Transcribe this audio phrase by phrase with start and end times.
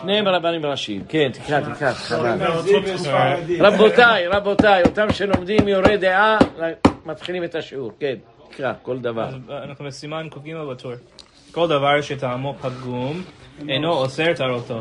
[0.00, 1.04] שניהם רבנים ראשיים.
[1.08, 2.38] כן, תקרא, תקרא, חבל.
[3.60, 6.38] רבותיי, רבותיי, אותם שלומדים יורה דעה,
[7.06, 7.92] מתחילים את השיעור.
[8.00, 8.14] כן,
[8.50, 9.28] תקרא, כל דבר.
[9.62, 10.92] אנחנו בסימן ק"ג בטור.
[11.52, 13.22] כל דבר שטעמו פגום
[13.68, 14.80] אינו אוסר טהרתו.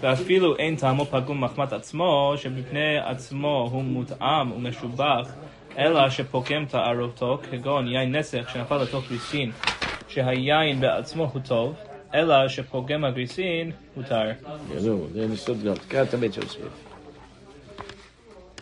[0.00, 5.28] ואפילו אין טעמו פגום מחמת עצמו, שמפני עצמו הוא מותאם ומשובח,
[5.78, 9.52] אלא שפוגם טהרתו, כגון יין נסך שנפל לתוך גריסין,
[10.08, 11.74] שהיין בעצמו הוא טוב,
[12.14, 14.30] אלא שפוגם הגריסין הותר.
[14.84, 16.58] נו, זה ניסוד גם, תקרא את הבית יוסף.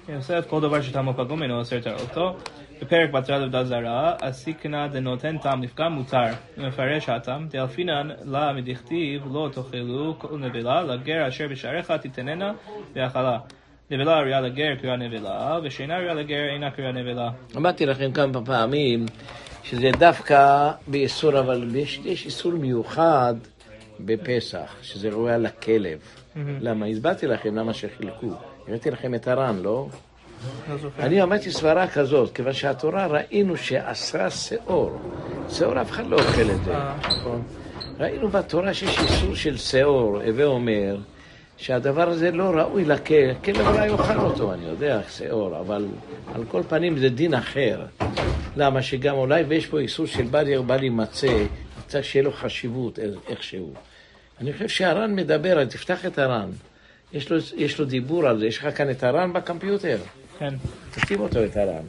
[0.08, 2.36] יוסף, כל דבר שטעמו פגום אינו אוסר טהרתו.
[2.82, 6.26] בפרק בתרת עבודה זרה, הסיקנה דנותן טעם נפגע מותר.
[6.56, 12.52] מפרש הטעם, דאלפינן לה מדכתיב לא תאכלו כל נבלה, לגר אשר בשעריך תיתננה
[12.94, 13.38] ואכלה.
[13.90, 17.28] נבלה ראויה לגר קריאה נבלה, ושאינה ראויה לגר אינה קריאה נבלה.
[17.56, 19.06] אמרתי לכם כמה פעמים
[19.62, 23.34] שזה דווקא באיסור, אבל יש, יש איסור מיוחד
[24.00, 25.98] בפסח, שזה ראויה לכלב.
[26.36, 26.86] למה?
[26.86, 28.30] הסברתי לכם למה שחילקו.
[28.68, 29.88] הראיתי לכם את הר"ן, לא?
[30.98, 35.00] אני אמרתי סברה כזאת, כיוון שהתורה ראינו שאסרה שאור.
[35.48, 36.74] שאור אף אחד לא אוכל את זה,
[37.08, 37.42] נכון?
[37.98, 40.96] ראינו בתורה שיש איסור של שאור, הווה אומר
[41.62, 45.86] שהדבר הזה לא ראוי לכלב, כלב אולי יאכל אותו, אני יודע, שאור, אבל
[46.34, 47.86] על כל פנים זה דין אחר.
[48.56, 51.44] למה שגם אולי, ויש פה איסור של בל ירבה יימצא,
[51.86, 53.72] צריך שיהיה לו חשיבות איכשהו.
[54.40, 56.50] אני חושב שהר"ן מדבר, תפתח את הר"ן.
[57.12, 59.98] יש לו, יש לו דיבור על זה, יש לך כאן את הר"ן בקמפיוטר.
[60.38, 60.54] כן.
[60.94, 61.84] תשים אותו את הר"ן.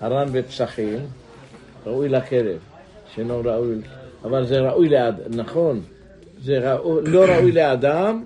[0.00, 0.98] הר"ן בפסחים,
[1.86, 2.58] ראוי לכלב,
[3.14, 3.74] שאינו ראוי,
[4.24, 5.82] אבל זה ראוי לאדם, נכון,
[6.42, 8.24] זה ראוי, לא ראוי לאדם,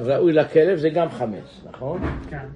[0.00, 2.00] ראוי לכלב, זה גם חמץ, נכון?
[2.30, 2.46] כן.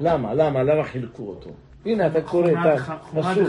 [0.00, 0.34] למה?
[0.34, 0.62] למה?
[0.62, 1.50] למה חילקו אותו?
[1.86, 2.56] הנה, אתה קורא את
[2.88, 3.48] הפסוק.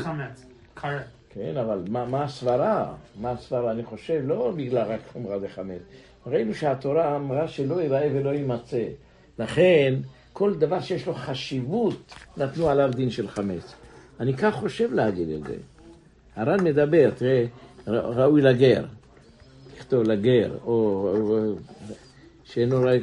[1.30, 2.94] כן, אבל מה, מה הסברה?
[3.22, 3.72] מה הסברה?
[3.72, 5.82] אני חושב, לא בגלל רק חומרה וחמץ.
[6.28, 8.84] ראינו שהתורה אמרה שלא ייראה ולא יימצא.
[9.40, 9.94] לכן,
[10.34, 13.76] כל דבר שיש לו חשיבות, נתנו עליו דין של חמץ.
[14.20, 15.56] אני כך חושב להגיד את זה.
[16.36, 17.46] הר"ן מדבר, תראה,
[17.88, 18.86] ראוי לגר.
[19.78, 21.16] תכתוב לגר, או
[22.54, 23.02] שאינו ראוי,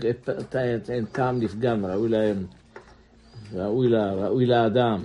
[0.89, 2.47] אין טעם לפגם, ראוי להם,
[3.55, 5.01] ראוי, לה, ראוי לאדם.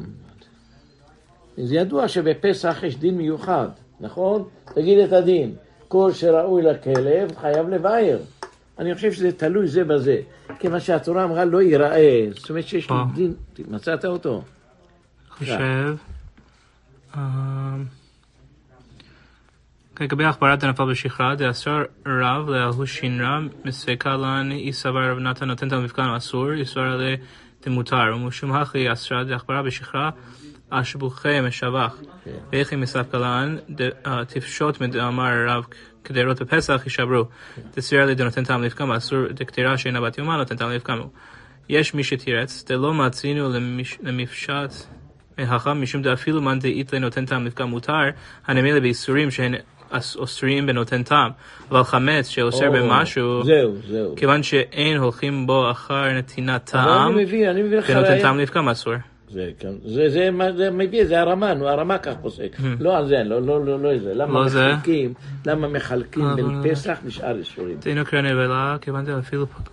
[1.58, 3.68] זה ידוע שבפסח יש דין מיוחד,
[4.00, 4.44] נכון?
[4.66, 5.56] תגיד את הדין.
[5.88, 8.20] כל שראוי לכלב חייב לבאר.
[8.80, 10.18] אני חושב שזה תלוי זה בזה.
[10.60, 12.28] כיוון שהתורה אמרה לא ייראה.
[12.36, 13.04] זאת אומרת שיש לו אה.
[13.16, 13.34] דין...
[13.68, 14.42] מצאת אותו?
[15.30, 15.96] חושב...
[20.00, 25.74] לגבי עכברת דנפל בשכרה, דאסר רב להוא שינרה, מספקה לן אי סבר רב נתן נותנת
[25.74, 27.16] על מפגן אסור, יסבר עליה
[27.66, 30.10] דמותר, ומשום הכי אסרה דעכברה בשכרה,
[30.70, 31.96] אשבוכי משבח.
[32.52, 33.58] ואיכי מספקה לן,
[34.28, 35.66] תפשוט מדאמר רב
[36.04, 37.26] כדרות בפסח יישברו.
[37.72, 41.02] תסביר לי דנותן טעם לפגם, אסור דקתירה שאינה בת יומה, נותן טעם לפגם.
[41.70, 43.50] יש מי שתירץ, דלא מצינו
[44.04, 44.72] למפשט
[45.38, 47.94] החכם משום דאפילו מאן דאית לנותן טעם לפגם מותר,
[48.46, 49.56] הנמלה באיסורים שהן
[50.16, 51.32] אוסרים בנותן טעם.
[51.70, 54.16] אבל חמץ שאוסר או, במשהו, זהו, זהו.
[54.16, 57.90] כיוון שאין הולכים בו אחר נתינת אבל טעם, אני מבין, אני מבין לך...
[57.96, 58.22] ונותן.
[58.22, 58.94] טעם לפגם אסור.
[59.30, 62.56] זה, כן, זה, זה, מה- זה מביא, זה הרמה, נו, הרמה כך פוסק.
[62.80, 64.14] לא על זה, לא, לא, לא, לא זה.
[64.14, 64.44] למה Hmm.
[64.44, 64.68] לא זה?
[64.74, 65.14] מחלקים,
[65.46, 67.78] למה מחלקים אה, בין אבל- פסח לשאר איסורים?
[67.80, 69.64] תהיינו קרא נבלה, כיוון דאפילו פגום.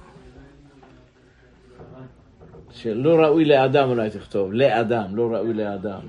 [2.73, 6.01] שלא ראוי לאדם אולי תכתוב, לאדם, לא ראוי לאדם.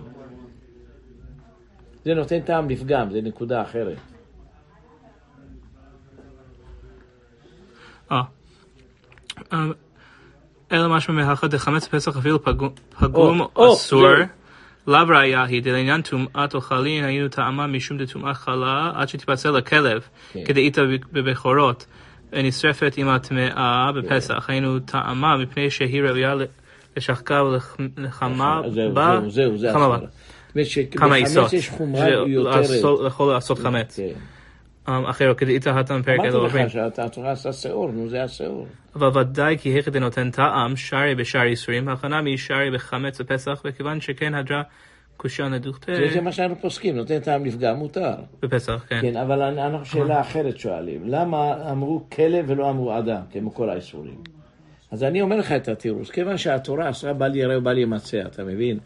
[2.06, 3.98] זה נותן טעם לפגם, זה נקודה אחרת.
[8.12, 8.22] אה.
[9.54, 9.72] אמ,
[10.72, 14.02] אלא משמע מהכה דחמץ פסח אפילו פגום- פגום או, או, אסור.
[14.02, 14.26] זהו.
[14.88, 20.02] לאו ראיה היא דלעניין טומאת אוכלין היינו טעמה משום דטומאה חלה עד שתיפצל לכלב
[20.34, 20.40] כן.
[20.46, 21.86] כדאיתא בבכורות
[22.34, 26.36] נשרפת עם הטמאה בפסח היינו טעמה מפני שהיא ראויה
[26.98, 29.72] לשחקה ולחמה זהו, בה זהו, זהו, זה
[30.92, 31.54] כמה עיסות.
[31.54, 32.56] יש חומרה שזה מיותרת.
[32.56, 34.00] לעשות- יכול לעשות חמץ.
[34.00, 34.08] כן.
[34.92, 36.66] אמ, אחר כדאיתא הטעם פרק אמרתי אלו עוברים.
[36.66, 38.68] לך שהתורה עשה שאור, נו זה השאור.
[38.96, 44.34] אבל ודאי כי היכא דנותן טעם, שרי בשאר איסורים, הכנה משרי בחמץ בפסח, וכיוון שכן
[44.36, 44.62] הדרה
[45.18, 48.14] קושיה נדוכתה זה- מה שאנחנו פוסקים, נותן טעם לפגם, מותר.
[48.42, 49.02] בפסח, כן.
[49.02, 51.02] כן, אבל אנחנו שאלה אחרת שואלים.
[51.06, 54.18] למה אמרו כלב ולא אמרו אדם, כמו כל האיסורים?
[54.92, 58.80] אז אני אומר לך את התירוץ, כיוון שהתורה אסרה בל יראה ובל ימצא, אתה מבין?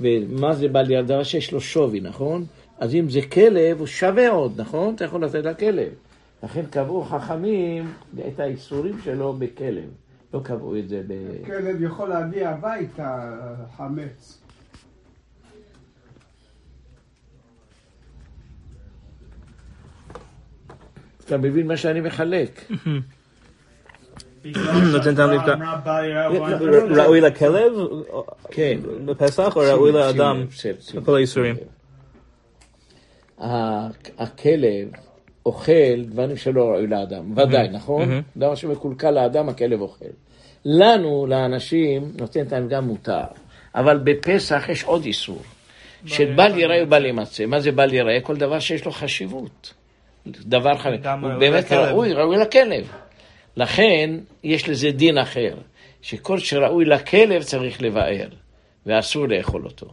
[0.00, 1.02] ומה זה בל יראה?
[1.02, 2.44] דבר שיש לו שווי, נכון?
[2.78, 4.94] אז אם זה כלב, הוא שווה עוד, נכון?
[4.94, 5.92] אתה יכול לתת לכלב.
[6.42, 7.92] לכן קבעו חכמים
[8.28, 9.88] את האיסורים שלו בכלב.
[10.34, 11.12] לא קבעו את זה ב...
[11.46, 13.36] כלב יכול להביא הביתה
[13.76, 14.38] חמץ.
[21.24, 22.60] אתה מבין מה שאני מחלק?
[24.92, 25.30] נותן טעם
[25.84, 26.28] בעיה,
[26.90, 27.72] ראוי לכלב
[28.50, 28.78] כן.
[29.04, 30.46] בפסח או ראוי לאדם.
[30.94, 31.56] בכל האיסורים?
[34.18, 34.88] הכלב
[35.46, 38.22] אוכל דברים שלא ראוי לאדם, ודאי, נכון?
[38.36, 40.04] דבר שמקולקל לאדם, הכלב אוכל.
[40.64, 43.24] לנו, לאנשים, נותן להם גם מותר.
[43.74, 45.42] אבל בפסח יש עוד איסור.
[46.06, 47.46] של בל ייראה ובל יימצא.
[47.46, 48.20] מה זה בל ייראה?
[48.20, 49.74] כל דבר שיש לו חשיבות.
[50.26, 51.06] דבר חשוב.
[51.22, 51.72] הוא באמת.
[51.72, 52.92] ראוי, ראוי לכלב.
[53.56, 54.10] לכן,
[54.44, 55.54] יש לזה דין אחר.
[56.02, 58.28] שכל שראוי לכלב צריך לבאר,
[58.86, 59.86] ואסור לאכול אותו.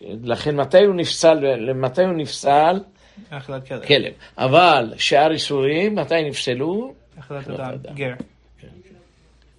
[0.00, 1.38] לכן מתי הוא נפסל,
[1.74, 2.80] מתי הוא נפסל?
[3.30, 3.84] אכילת כלב.
[3.84, 4.12] כלב.
[4.38, 6.94] אבל שאר איסורים, מתי נפסלו?
[7.18, 7.94] אכילת אדם.
[7.94, 8.12] גר.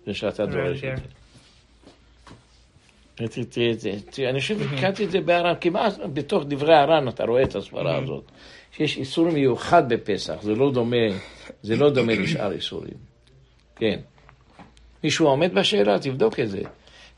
[0.05, 0.93] זה שאתה דורש גר.
[3.23, 3.73] את זה.
[3.73, 3.91] זה.
[4.11, 7.97] תראה, אני חושב שקראתי את זה בהר"ן, כמעט בתוך דברי הר"ן אתה רואה את הסברה
[7.97, 8.31] הזאת.
[8.77, 10.97] שיש איסור מיוחד בפסח, זה לא דומה,
[11.63, 12.93] זה לא דומה לשאר איסורים.
[13.75, 13.99] כן.
[15.03, 15.99] מישהו עומד בשאלה?
[15.99, 16.61] תבדוק את זה.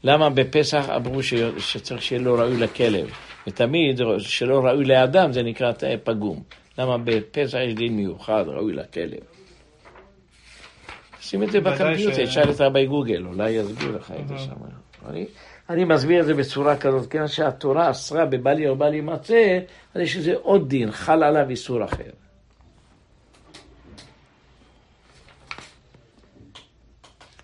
[0.04, 1.34] למה בפסח אמרו ש...
[1.57, 3.10] שצריך שיהיה לא ראוי לכלב,
[3.48, 5.72] ותמיד שלא ראוי לאדם זה נקרא
[6.04, 6.44] פגום.
[6.78, 9.19] למה בפסח יש דין מיוחד, ראוי לכלב?
[11.22, 14.54] שים את זה בקמפיוטר, ש- תשאל את רבי גוגל, אולי יסביר לך את זה שם.
[15.69, 19.59] אני, מסביר את זה בצורה כזאת, כיוון שהתורה אסרה בבל או בל יימצא,
[19.94, 22.09] אז יש לזה עוד דין, חל עליו איסור אחר.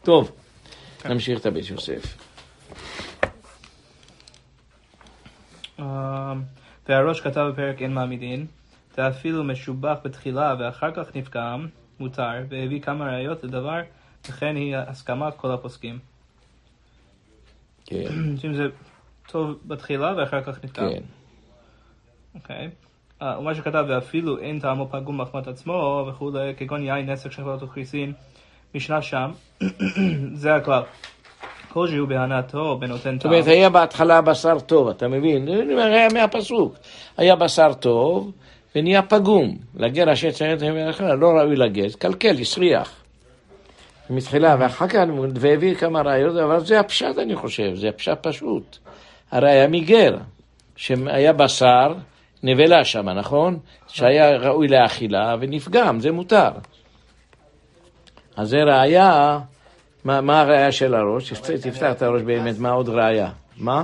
[0.04, 0.32] טוב,
[1.06, 2.18] נמשיך את הבית יוסף.
[5.80, 5.86] אמ,
[6.90, 8.46] והראש כתב בפרק אין מעמידין,
[8.98, 11.68] ואפילו משובח בתחילה ואחר כך נפגם,
[12.00, 13.82] מותר, והביא כמה ראיות לדבר,
[14.30, 16.11] וכן היא הסכמת כל הפוסקים.
[17.92, 18.14] כן,
[18.48, 18.64] אם זה
[19.32, 20.90] טוב בתחילה ואחר כך נפגם.
[20.90, 21.02] כן.
[22.36, 22.70] אוקיי.
[23.22, 27.64] אה, ומה שכתב, ואפילו אין טעמו פגום מחמת עצמו וכולי, כגון יין נסק של חלות
[27.64, 28.14] וכריסין,
[28.76, 29.32] משנה שם,
[30.42, 30.84] זה הכלל.
[31.74, 33.32] כל שהוא בהנאתו בנותן זאת טעם.
[33.32, 35.46] אומרת, היה בהתחלה בשר טוב, אתה מבין?
[35.46, 36.76] זה היה מהפסוק.
[37.18, 38.32] היה בשר טוב
[38.76, 39.58] ונהיה פגום.
[39.76, 43.01] לגר אשר צריך את לא ראוי לגז, קלקל, הסריח.
[44.12, 45.00] מתחילה, ואחר כך,
[45.36, 48.78] והביא כמה ראיות, אבל זה הפשט, אני חושב, זה הפשט פשוט.
[49.32, 50.18] הרי היה מגר,
[50.76, 51.94] שהיה בשר,
[52.44, 53.60] נבלה שם, נכון?
[53.88, 56.52] שהיה ראוי לאכילה ונפגם, זה מותר.
[58.36, 59.40] אז זה ראיה,
[60.04, 61.34] מה, מה הראיה של הראש?
[61.34, 63.32] תפתח את הראש באמת, מה עוד ראיה?
[63.58, 63.84] מה?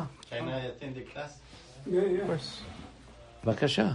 [3.43, 3.87] בבקשה.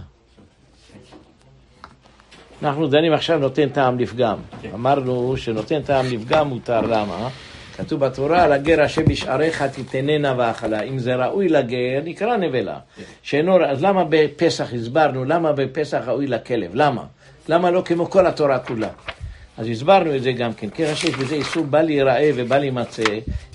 [2.63, 4.37] אנחנו דנים עכשיו נותן טעם לפגם.
[4.73, 7.29] אמרנו שנותן טעם לפגם מותר, למה?
[7.77, 10.81] כתוב בתורה, לגר אשר בשעריך תתננה ואכלה.
[10.81, 12.79] אם זה ראוי לגר, נקרא נבלה.
[13.23, 16.71] שאינו, אז למה בפסח הסברנו, למה בפסח ראוי לכלב?
[16.73, 17.03] למה?
[17.49, 18.89] למה לא כמו כל התורה כולה?
[19.57, 23.03] אז הסברנו את זה גם כן, כיוון שיש בזה איסור בל ייראה ובל יימצא,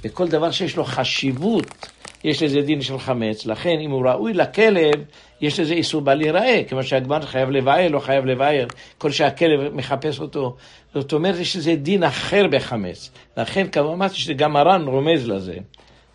[0.04, 1.88] וכל דבר שיש לו חשיבות,
[2.24, 4.94] יש לזה דין של חמץ, לכן אם הוא ראוי לכלב,
[5.40, 8.66] יש לזה איסור בל ייראה, כמו שהגמר חייב לבער, לא חייב לבער,
[8.98, 10.56] כל שהכלב מחפש אותו.
[10.94, 13.10] זאת אומרת, יש לזה דין אחר בחמץ.
[13.36, 15.56] לכן, כמו אמרתי, שגם הר"ן רומז לזה.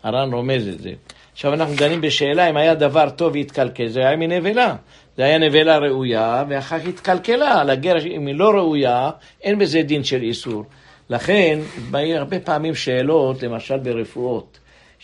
[0.02, 0.92] הר"ן רומז את זה.
[1.32, 4.76] עכשיו אנחנו דנים בשאלה אם היה דבר טוב והתקלקל, זה היה מנבלה.
[5.16, 7.64] זה היה נבלה ראויה, ואחר כך התקלקלה.
[7.64, 9.10] לגר, אם היא לא ראויה,
[9.42, 10.64] אין בזה דין של איסור.
[11.10, 11.58] לכן,
[11.90, 14.58] באים הרבה פעמים שאלות, למשל ברפואות,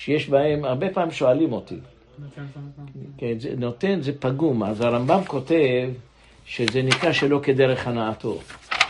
[0.04, 1.76] שיש בהן, הרבה פעמים שואלים אותי.
[3.18, 4.62] כן, זה נותן, זה פגום.
[4.62, 5.88] אז הרמב"ם כותב
[6.46, 8.38] שזה נקרא שלא כדרך הנאתו.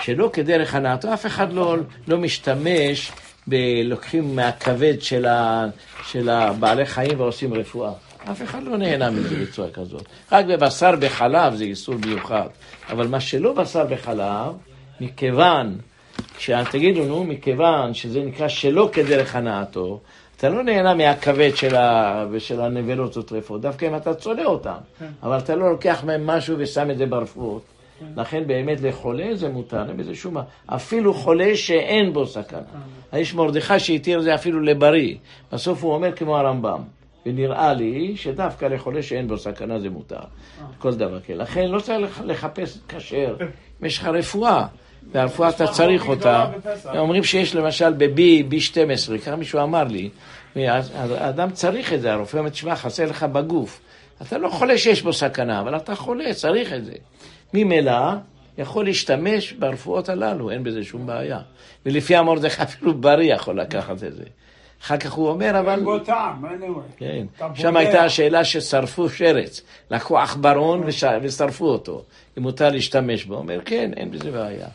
[0.02, 1.76] שלא כדרך הנאתו, אף אחד לא,
[2.09, 3.12] לא משתמש
[3.47, 5.67] בלוקחים מהכבד של, ה,
[6.07, 7.93] של הבעלי חיים ועושים רפואה.
[8.31, 10.02] אף אחד לא נהנה מזה בצורה כזאת.
[10.33, 12.49] רק בבשר בחלב זה איסור מיוחד.
[12.90, 14.52] אבל מה שלא בשר בחלב,
[15.00, 15.79] מכיוון,
[16.71, 20.00] תגידו, נו, מכיוון שזה נקרא שלא כדרך הנאתו,
[20.40, 22.25] אתה לא נהנה מהכבד של, ה...
[22.38, 24.76] של הנבלות או טרפות, דווקא אם אתה צולע אותם.
[25.23, 27.62] אבל אתה לא לוקח מהם משהו ושם את זה ברפואות.
[28.16, 30.37] לכן באמת לחולה זה מותר, אין בזה שום...
[30.66, 32.61] אפילו חולה שאין בו סכנה.
[33.12, 35.16] האיש מרדכי שהתיר זה אפילו לבריא.
[35.52, 36.82] בסוף הוא אומר כמו הרמב"ם.
[37.26, 40.20] ונראה לי שדווקא לחולה שאין בו סכנה זה מותר.
[40.78, 41.37] כל דבר כן.
[41.37, 43.37] לכן לא צריך לחפש כשר.
[43.80, 44.66] אם יש לך רפואה,
[45.12, 46.47] והרפואה אתה צריך אותה.
[46.99, 48.19] אומרים שיש למשל ב-B,
[48.52, 50.09] B12, ככה מישהו אמר לי,
[50.57, 53.80] האדם צריך את זה, הרופא אומר, תשמע, חסר לך בגוף.
[54.23, 56.92] אתה לא חולה שיש בו סכנה, אבל אתה חולה, צריך את זה.
[57.54, 58.12] ממילא,
[58.59, 61.38] יכול להשתמש ברפואות הללו, אין בזה שום בעיה.
[61.87, 64.25] ולפי המרדכי אפילו בריא יכול לקחת את זה.
[64.83, 65.71] אחר כך הוא אומר, אבל...
[65.75, 66.45] אין בו טעם.
[66.97, 67.76] כן, שם.
[67.76, 72.02] הייתה השאלה ששרפו שרץ, לקחו עכברון וש- ושרפו אותו,
[72.38, 73.35] אם מותר להשתמש בו.
[73.35, 74.66] הוא אומר, כן, אין בזה בעיה.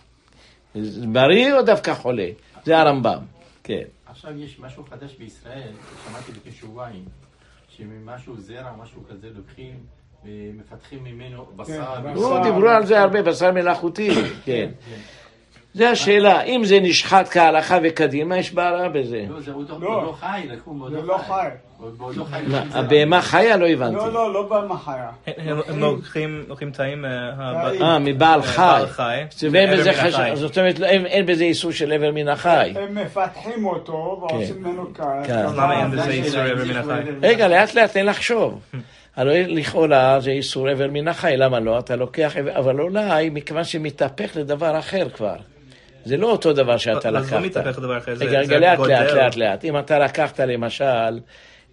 [1.14, 2.28] בריא או דווקא חולה?
[2.64, 3.20] זה הרמב"ם,
[3.64, 3.82] כן.
[4.06, 5.72] עכשיו יש משהו חדש בישראל,
[6.08, 7.06] שמעתי לפני שבועיים,
[7.70, 9.74] שממשהו זרע, משהו כזה לוקחים
[10.26, 11.72] ומפתחים ממנו בשר.
[12.04, 12.14] בשר.
[12.14, 14.10] לא, דיברו על זה הרבה, בשר מלאכותי,
[14.46, 14.70] כן.
[15.74, 19.26] זה השאלה, אם זה נשחט כהלכה וכדין, מה יש בעיה בזה?
[19.30, 20.16] לא, זה לא- לא.
[20.20, 21.48] חי, לקחו זה בעוד לא חי.
[22.48, 22.58] לא.
[22.74, 23.58] הבהמה חיה?
[23.58, 23.96] לא הבנתי.
[23.96, 25.10] לא, לא, לא במחיה.
[25.38, 27.10] הם הם לוקחים תאים אה,
[27.70, 27.82] תאים.
[27.82, 28.84] אה, מבעל חי.
[29.44, 30.32] איבר בזה החי.
[30.36, 32.74] זאת אומרת, אין אין בזה איסור של איבר מן החי.
[32.76, 34.94] הם מפתחים אותו ועושים ממנו
[35.28, 35.34] כן.
[35.34, 37.02] אז למה אין בזה זה איסור איבר אם מן החי?
[37.22, 38.60] רגע, לאט לאט תן לחשוב.
[39.16, 41.80] הרי לכאורה זה איסור איבר מן החי, למה לא?
[41.80, 45.36] אתה לוקח, אבל אולי מכיוון שמתהפך לדבר אחר כבר.
[46.06, 47.42] זה לא אותו דבר שאתה אז לא לקחת.
[47.42, 48.60] מתהפך לדבר אחר, זה- רגע, רגע.
[48.60, 49.66] לאט לאט לאט.
[49.66, 51.20] אם אתה לקחת למשל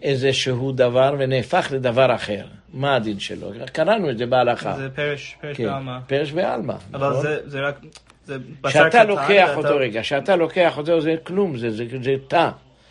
[0.03, 3.51] איזשהו דבר ונהפך לדבר אחר, מה הדין שלו?
[3.73, 4.73] קראנו את זה בהלכה.
[4.77, 5.99] זה פרש, פרש כן, בעלמא.
[6.07, 6.75] פרש בעלמא.
[6.95, 7.23] אבל נכון?
[7.23, 7.79] זה- זה רק,
[8.25, 11.85] זה בשר כשאתה קטן, לוקח ואתה- אותו, רגע, כשאתה לוקח אותו זה כלום, זה- זה
[12.03, 12.49] זה תא.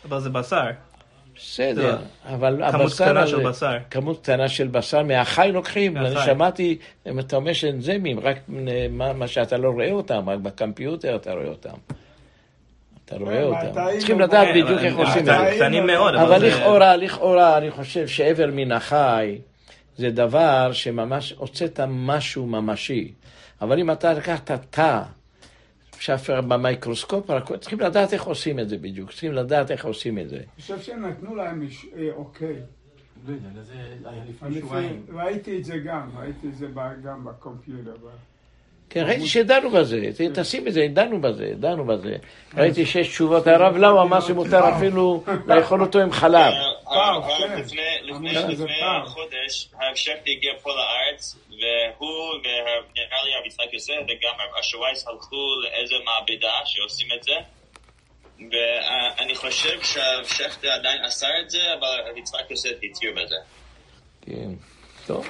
[0.08, 0.66] אבל זה בשר.
[1.36, 3.76] בסדר, אבל כמות הבשר קטנה הזה- של בשר.
[3.90, 5.94] כמות קטנה של בשר, מהחי לוקחים.
[5.94, 6.06] מהחי.
[6.16, 6.78] אני שמעתי,
[7.20, 8.36] אתה אומר שאין זמים, רק
[8.90, 11.74] מה מה שאתה לא רואה אותם, רק בקמפיוטר אתה רואה אותם.
[13.04, 13.80] אתה רואה אותם.
[13.98, 15.32] צריכים לדעת בדיוק איך עושים את זה.
[15.56, 19.38] קטנים מאוד, אבל לכאורה, לכאורה, אני חושב שאיבר מן החי
[19.96, 23.12] זה דבר שממש הוצאת משהו ממשי.
[23.60, 25.02] אבל אם אתה לקחת תא,
[26.00, 29.10] שאפשר במיקרוסקופ, רק צריכים לדעת איך עושים את זה בדיוק.
[29.10, 30.36] צריכים לדעת איך עושים את זה.
[30.36, 32.56] אני חושב שנתנו להם איש- אה, אוקיי.
[33.28, 33.72] לא יודע, זה
[34.04, 35.06] היה לפני אני שבועיים.
[35.14, 36.66] ראיתי את זה גם, ראיתי את זה
[37.04, 37.92] גם בקומפיוטר.
[38.92, 42.16] כן, ראיתי שדנו בזה, ת- תשים את זה, דנו בזה, דנו בזה.
[42.56, 46.52] ראיתי שיש תשובות, הרב לאו אמר שמותר אפילו לאכול אותו עם חלב.
[46.84, 47.60] פעם, הרב, כן.
[48.04, 48.34] לפני-.
[49.06, 54.80] חודש, הרב שכטי הגיע פה לארץ, והוא ונראה לי הרב יצחק יוסף וגם הרב אשר
[54.80, 57.32] וייס הלכו לאיזה מעבדה שעושים את זה.
[58.50, 63.36] ואני חושב שהרב שכטי עדיין עשה את זה, אבל הרב יצחק יוסף הצהיר בזה.
[64.26, 64.50] כן,
[65.06, 65.28] טוב.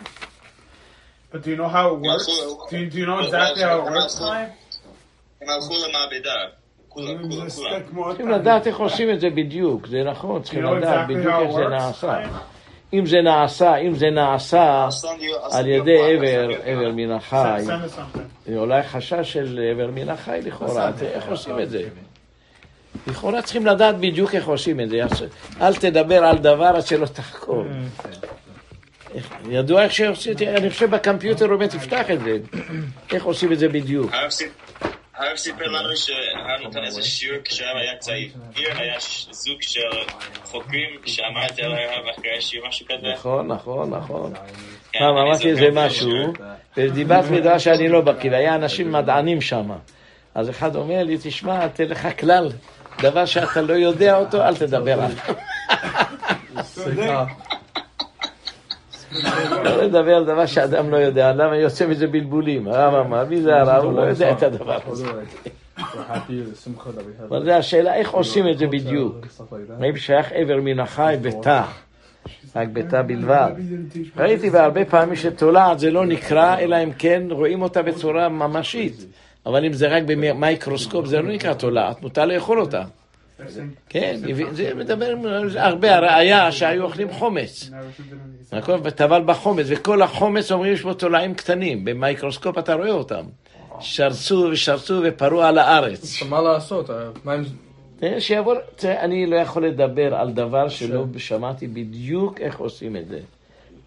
[1.33, 2.27] But do you know how it works?
[2.71, 4.21] Do you, do you know exactly how it works?
[5.43, 6.63] הם הלכו למעבדה.
[8.17, 8.29] צריכים.
[8.29, 11.65] לדעת איך עושים את זה בדיוק, זה נכון, צריכים לדעת בדיוק איך זה?
[11.69, 12.19] נעשה.
[12.93, 14.89] אם זה נעשה, אם זה נעשה
[15.53, 17.63] על ידי עבר, עבר מן החי.
[18.47, 21.83] זה אולי חשש של עבר מן החי לכאורה, איך עושים את זה.
[23.07, 24.99] לכאורה צריכים לדעת בדיוק איך עושים את זה,
[25.61, 27.65] אל תדבר על דבר עד שלא תחקור.
[29.15, 32.37] איך- ידוע איך שעושים, תראה, אני חושב בקמפיוטר באמת תפתח את זה,
[33.13, 34.13] איך עושים את זה בדיוק.
[34.15, 34.85] הרב סיפ-
[35.17, 39.81] הרב סיפר לנו שהרב נתן איזה שיעור כשהרב היה צעיר, היה ש- זוג של
[40.45, 43.07] חוקרים שאמר את זה על הרב אחרי השיעור, משהו כזה.
[43.15, 44.33] נכון, נכון, נכון.
[44.93, 46.33] כן, פעם אמרתי איזה משהו.
[46.77, 49.71] ודיברתי בדבר שאני לא בקיא, והיה אנשים מדענים שם.
[50.35, 52.49] אז אחד אומר לי, תשמע, תן לך כלל,
[53.03, 55.19] דבר שאתה לא יודע אותו, אל תדבר עליו.
[59.65, 62.69] לא לדבר על דבר שאדם לא יודע, למה יוצא מזה בלבולים.
[62.69, 63.85] הרב אמר, מי זה הרב?
[63.85, 65.07] הוא לא יודע את הדבר הזה.
[67.29, 69.27] אבל זה השאלה, איך עושים את זה בדיוק?
[69.81, 71.63] האם שייך עבר מן החי בתא,
[72.57, 73.53] רק בתא בלבד.
[74.17, 79.07] ראיתי בהרבה פעמים שתולעת זה לא נקרא, אלא אם כן רואים אותה בצורה ממשית.
[79.47, 82.83] אבל אם זה רק ב microscope זה לא נקרא תולעת, מותר לאכול אותה.
[83.89, 84.17] כן,
[84.53, 85.15] זה מדבר
[85.57, 87.71] הרבה, הראיה שהיו אוכלים חומץ.
[88.53, 93.25] הכל טבל בחומץ, וכל החומץ אומרים יש בו תולעים קטנים, ב microscope אתה רואה אותם.
[93.81, 96.23] שרצו ושרצו ופרו על הארץ.
[96.23, 96.91] מה לעשות?
[97.99, 103.19] תראה, שיבוא, אני לא יכול לדבר על דבר שלא שמעתי בדיוק איך עושים את זה.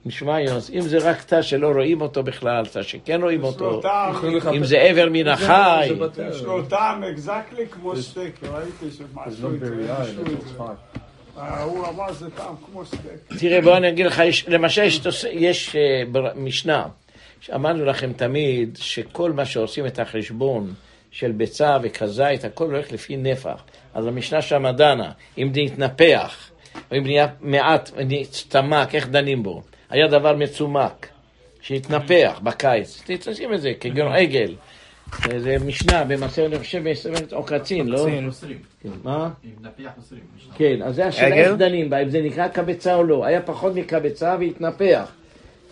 [0.06, 3.82] נשמע יונס, אם זה רק תא שלא רואים אותו בכלל, תא שכן רואים אותו,
[4.56, 5.90] אם זה עבר מן החי,
[6.32, 9.94] יש לו טעם exactly כמו סטייק, ראיתי שמשהו זה.
[11.38, 13.40] אה, הוא אמר זה טעם כמו סטייק.
[13.40, 14.82] תראה, בוא אני אגיד לך, יש, למשל
[15.32, 16.86] יש, אה, משנה,
[17.42, 20.74] שאמרנו לכם תמיד שכל מה שעושים את החשבון
[21.12, 23.64] של ביצה וכזית, הכל הולך לפי נפח.
[23.94, 26.50] אז המשנה שם דנה, אם זה יתנפח,
[26.92, 29.62] או אם נהיה מעט, נצטמק, איך דנים בו?
[29.90, 31.08] היה דבר מצומק,
[31.62, 34.56] שהתנפח בקיץ, תשים את זה כגון עגל.
[35.38, 37.98] זה משנה במסכת, אני חושב, במסכת עוקצין, לא?
[37.98, 38.28] קצין.
[38.28, 38.58] אוסרים.
[38.82, 39.30] כן, מה?
[39.98, 40.22] אוסרים.
[40.38, 40.54] משנה.
[40.56, 41.36] כן, אז זה השאלה?
[41.36, 43.26] איך דנים בה, אם זה נקרא קבצה או לא.
[43.26, 45.12] היה פחות מקבצה והתנפח.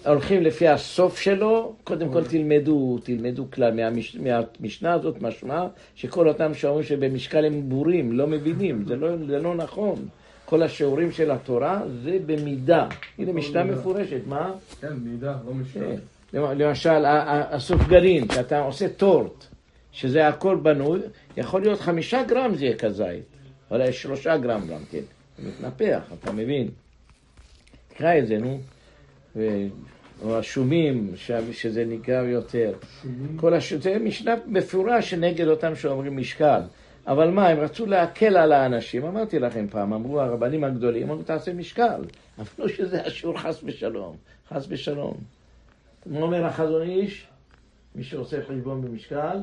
[0.05, 6.53] הולכים לפי הסוף שלו, קודם כל תלמדו, תלמדו כלל מהמש, מהמשנה הזאת, משמע שכל אותם
[6.53, 10.07] שאומרים שבמשקל הם בורים, לא מבינים, זה לא, זה לא נכון.
[10.53, 12.87] כל השיעורים של התורה זה במידה.
[13.19, 14.51] הנה משנה מפורשת, מה?
[14.81, 15.83] כן, מידע, לא משנה.
[15.85, 15.95] כן.
[16.39, 19.45] למ- למשל, ה- ה- הסופגנין, שאתה עושה טורט,
[19.91, 20.99] שזה הכל בנוי,
[21.37, 23.23] יכול להיות חמישה גרם זה יהיה כזית,
[23.71, 24.99] אולי שלושה גרם גם כן.
[25.39, 26.67] זה מתנפח, אתה מבין?
[27.87, 28.59] תקרא את זה, נו.
[30.23, 31.11] או השומים.
[31.51, 32.73] שזה נקרא יותר.
[33.35, 33.73] כל הש...
[33.73, 36.61] זה משנה מפורש נגד אותם שאומרים משקל.
[37.07, 41.53] אבל מה, הם רצו להקל על האנשים, אמרתי לכם פעם, אמרו הרבנים הגדולים, אמרו תעשה
[41.53, 42.01] משקל.
[42.39, 44.15] אמרו שזה אשור חס ושלום,
[44.49, 45.13] חס ושלום.
[46.05, 47.27] מה אומר החזון איש?
[47.95, 49.37] מי שעושה חשבון במשקל,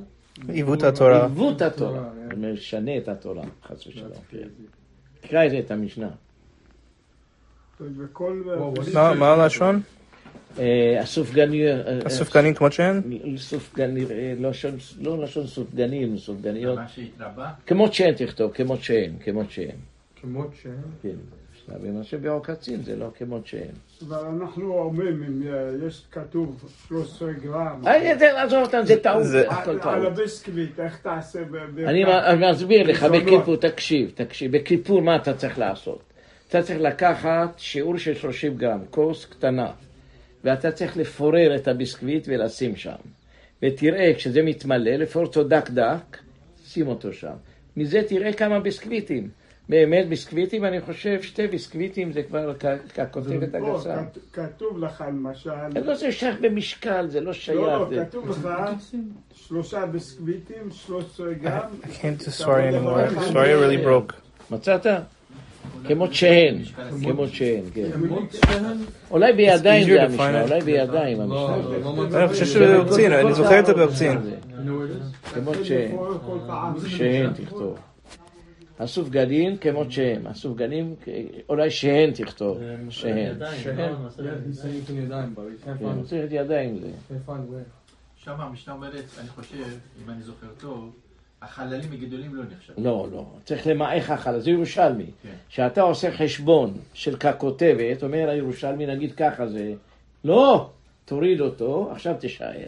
[0.48, 1.22] עיוות התורה.
[1.22, 2.08] עיוות התורה.
[2.36, 4.10] משנה את התורה, חס ושלום.
[5.20, 6.10] תקרא את זה, את המשנה.
[8.94, 9.80] מה הלשון?
[10.58, 11.66] אה, הסופגני...
[11.72, 13.00] אה, הסופגנים שהן?
[13.36, 16.78] סופגני, אה, לשון- לא לשון סופגנים, סופגניות.
[17.66, 19.76] כמות שהן תכתוב, כמות שהן, כמות שהן.
[20.22, 20.72] כמות שהן.
[21.02, 21.08] כן.
[21.82, 23.74] ומה שבעוקצין זה לא כמות שהן.
[24.08, 29.22] אבל אנחנו אומרים, אם אה, יש כתוב 13 גרם, אני יודע לעזוב אותם, זה טעות,
[29.48, 29.94] הכל על טעות.
[29.94, 31.38] על הביסקוויט, איך תעשה?
[31.86, 33.04] אני אני מסביר לך.
[33.04, 36.02] בכיפור, תקשיב, תקשיב, בכיפור מה אתה צריך לעשות?
[36.48, 39.70] אתה צריך לקחת שיעור של 30 גרם, כוס קטנה,
[40.44, 42.96] ואתה צריך לפורר את הביסקוויט ולשים שם.
[43.62, 46.16] ותראה, כשזה מתמלא, לפור אותו דק דק,
[46.66, 47.32] שים אותו שם.
[47.76, 49.28] מזה תראה כמה ביסקוויטים.
[49.68, 52.54] באמת ביסקוויטים, אני חושב שתי ביסקוויטים זה כבר
[52.94, 53.96] ככותבת הגסה.
[54.14, 55.50] כת- כתוב לך למשל,
[55.84, 57.58] לא זה שייך במשקל, זה לא שייך.
[57.60, 58.48] לא, זה- לא, כתוב לך
[59.34, 61.60] שלושה ביסקוויטים, 13 גרם.
[61.82, 63.32] I can't do Swaria anymore.
[63.32, 64.14] Swaria really broke.
[64.50, 64.86] מצאת?
[65.84, 66.62] כמות שהן,
[67.02, 67.90] כמות שהן, כן.
[69.10, 70.60] אולי בידיים זה המשנה, אולי.
[70.60, 71.56] בידיים המשנה.
[72.20, 74.18] אני חושב שזה באוקצין, אני זוכר את זה באוקצין.
[75.34, 77.78] כמות שהן, תכתוב.
[78.78, 80.94] הסופגנים כמות שהן, הסופגנים,
[81.48, 82.58] אולי שהן תכתוב,
[82.90, 83.34] שהן.
[83.34, 83.96] כן,
[86.30, 87.62] ידיים זה.
[88.16, 89.56] שם המשנה אומרת, אני חושב,
[90.04, 90.90] אם אני זוכר טוב,
[91.42, 92.84] החללים הגדולים לא נחשבים.
[92.84, 95.04] לא, לא, צריך למעך החלה, זה ירושלמי.
[95.22, 95.28] כן.
[95.50, 99.72] כשאתה עושה חשבון של ככותבת, אומר הירושלמי, נגיד ככה זה,
[100.24, 100.68] לא,
[101.04, 102.66] תוריד אותו, עכשיו תשאר.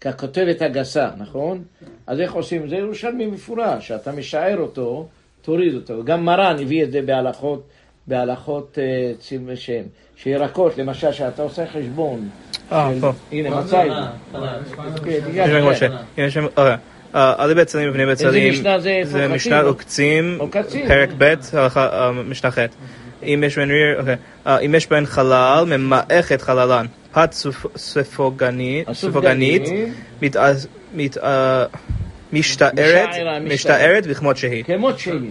[0.00, 1.62] ככותבת הגסה, נכון?
[2.06, 2.68] אז איך עושים?
[2.68, 5.06] זה ירושלמי מפורש, שאתה משער אותו,
[5.42, 6.04] תוריד אותו.
[6.04, 7.62] גם מרן הביא את זה בהלכות,
[8.06, 9.82] בהלכות אה, צים ושם.
[10.16, 12.28] שירקות, למשל, שאתה עושה חשבון.
[12.72, 13.10] אה, של- פה.
[13.32, 13.90] הנה, מצא את
[14.32, 15.88] זה.
[16.16, 16.46] כן, יש שם
[17.16, 18.52] אה, עלי בצלים ובני בצלים.
[18.52, 19.00] משנה זה?
[19.02, 19.28] זה?
[19.28, 20.38] משנה עוקצים.
[20.88, 21.34] פרק ב',
[21.76, 22.58] אה, משנה ח'.
[23.22, 24.16] אם יש בהן ריר, אוקיי.
[24.46, 26.86] אה, אם יש בהן חלל, ממעך את חללן.
[27.12, 30.52] פת סופ- ספוגנית, סופגנית, הסופגנים, מתע-
[30.94, 31.64] מת- אה,
[32.32, 33.08] משתערת,
[33.52, 34.64] משתערת בכמות שהיא.
[34.64, 35.30] כמות שהיא.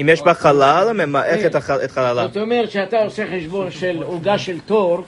[0.00, 2.26] אם יש בה חלל, ממעך את החל- את חללה.
[2.26, 5.04] זאת אומרת שאתה עושה חשבון של עוגה של טורט,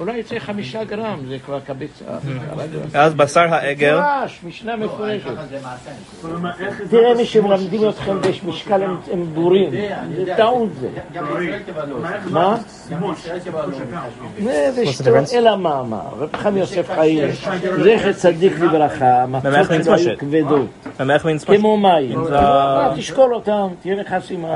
[0.00, 2.04] אולי יוצא חמישה גרם, זה כבר קבצה.
[2.94, 5.30] אז בשר העגל, מפורש, משנה מפורשת.
[6.90, 9.70] תראה מי שמלמדים אתכם בשמשקל הם- הם בורים,
[10.16, 10.88] זה טעות זה.
[12.30, 12.56] מה?
[14.70, 16.00] זה שטות, אלא מאמר.
[16.18, 17.28] רב חם יוסף חיים,
[17.82, 19.42] זכר צדיק לברכה, המצות
[19.84, 20.18] שלו היו.
[20.18, 20.66] כבדות,
[21.58, 22.18] כמו מים.
[22.96, 24.48] תשקול אותם, תראה לך סימן.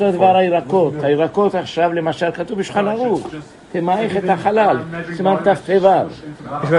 [0.00, 0.16] ואותו.
[0.16, 0.64] דבר הירקות,
[1.02, 3.28] הירקות עכשיו למשל כתוב בשולחן ערוך,
[3.71, 4.77] תמעך את החלל,
[5.15, 5.87] סימן ת"ו.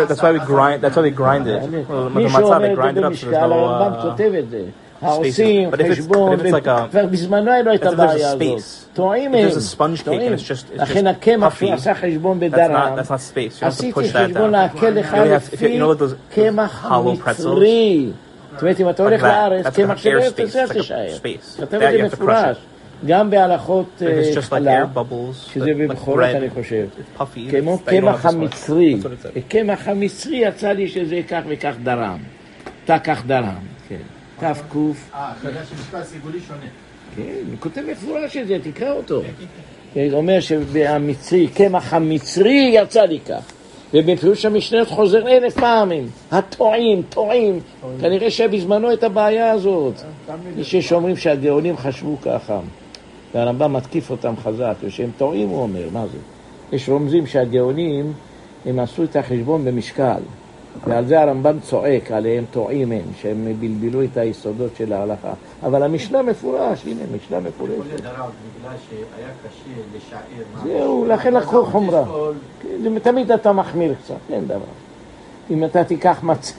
[0.09, 0.81] That's why we grind.
[0.83, 1.63] That's why we grind it.
[1.91, 3.55] Well, מי the matzah, שאומר they את grind זה it up so there's במשקל, no.
[3.55, 4.63] הרמב"ם uh, כותב את זה.
[5.03, 7.93] העושים, But if it's- חשבון, but if it's like a- כבר בזמנו לא הייתה if
[7.93, 8.43] there's a בעיה הזאת.
[8.43, 10.33] space, טועים if הם, there's a sponge cake טועים.
[10.33, 12.99] and it's just- it's לכן just הקמח puffy, שהוא עשה חשבון That's בדרם, not.
[13.01, 13.61] That's not space.
[13.61, 14.53] You have to עשיתי push that חשבון down.
[14.53, 17.47] להקל לך You only have- if you- לפי you know those- קמח hollow pretzels?
[17.47, 18.11] המצרי.
[18.55, 19.27] זאת אומרת, אם אתה Like הולך that.
[19.27, 20.47] לארץ, That's קמח like שלא air יוצא, space.
[20.47, 21.07] זה It's like a תשאר.
[21.23, 21.61] space.
[21.61, 22.57] כתב That את you זה have to crush מפורש.
[23.06, 26.88] גם בהלכות אה, bubbles, שזה בבכורות אני חושב.
[27.52, 28.26] כמו קמח.
[28.26, 29.00] המצרי.
[29.48, 32.18] קמח המצרי יצא לי שזה כך וכך דרם.
[32.86, 33.56] תא כך דרם,
[33.90, 33.96] כן.
[34.40, 34.76] ת' ק',
[35.14, 36.60] אה, אתה יודע שמשקל סיגולי שונה.
[37.16, 39.22] כן, הוא כותב מפורש את זה, תקרא אותו.
[39.94, 43.52] הוא אומר שהמצרי, קמח המצרי יצא לי כך.
[43.94, 46.08] ובפירוש המשנה חוזר אלף פעמים.
[46.32, 47.60] הטועים, טועים.
[48.02, 49.94] כנראה שבזמנו את הבעיה הזאת.
[50.58, 52.60] יש שאומרים שהגאונים חשבו ככה.
[53.34, 56.18] והרמב"ם מתקיף אותם חזק, ושהם טועים, הוא אומר, מה זה?
[56.72, 58.14] יש רומזים שהגאונים,
[58.66, 60.20] הם עשו את החשבון במשקל.
[60.88, 65.34] ועל זה הרמב"ם צועק, עליהם טועים הם, שהם בלבלו את היסודות של ההלכה.
[65.64, 67.90] אבל המשנה מפורש, הנה, משנה יכול מפורשת.
[67.90, 70.64] להיות דרב בגלל שהיה קשה לשער.
[70.64, 72.04] זהו, לכן לקחו חומרה.
[72.62, 74.60] כן, תמיד אתה מחמיר קצת, אין דבר.
[75.52, 76.54] אם אתה תיקח מצ...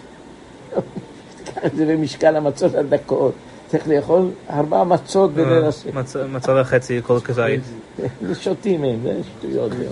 [1.45, 3.35] תיקח את זה במשקל המצות הדקות,
[3.75, 5.95] צריך לאכול ארבע מצות ולנסות.
[5.95, 7.61] מצ- מצה וחצי כל כזית.
[8.27, 9.73] זה שותים הם, זה שטויות.
[9.73, 9.87] זה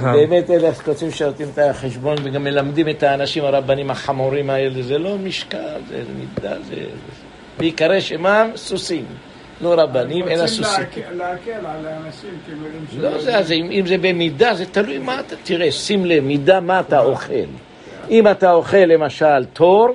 [0.00, 0.12] מה.
[0.12, 5.18] באמת אלה הסקוצים ששרתים את החשבון וגם מלמדים את האנשים הרבנים החמורים האלה, זה לא
[5.18, 6.74] משקל, זה מידה, זה...
[7.58, 9.04] בעיקרי שמם סוסים.
[9.60, 10.64] לא רבנים, אלא סוסים.
[10.64, 13.02] רוצים להקל על האנשים כמילים של...
[13.02, 16.60] לא זה, אז אם, אם זה במידה, זה תלוי מה אתה, תראה, שים לב, מידה
[16.60, 17.32] מה אתה אוכל.
[18.10, 19.94] אם אתה אוכל למשל טורט,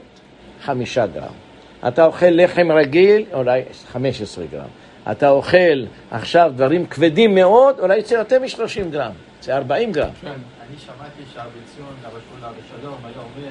[0.65, 1.46] חמישה גרם.
[1.87, 4.67] אתה אוכל לחם רגיל, אולי 15 גרם.
[5.11, 8.57] אתה אוכל עכשיו דברים כבדים מאוד, אולי יצא יותר מ-30
[8.91, 10.09] גרם, זה 40 גרם.
[10.23, 10.33] אני
[10.77, 10.91] שמעתי
[11.33, 13.49] שהרבי ציון, הרב שולה ושלום, היה אומר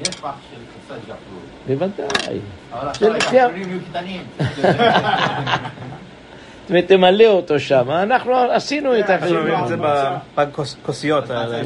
[0.00, 0.14] נפח
[0.50, 1.40] של קצת גפרור.
[1.66, 2.38] בוודאי.
[2.72, 4.22] אבל עכשיו לפי ה- הגפרורים יהיו קטנים.
[6.70, 7.90] ותמלא אותו שם.
[7.90, 9.54] אנחנו עשינו את אנחנו רואים.
[9.62, 9.76] את זה
[10.36, 11.62] בכוסיות האלה.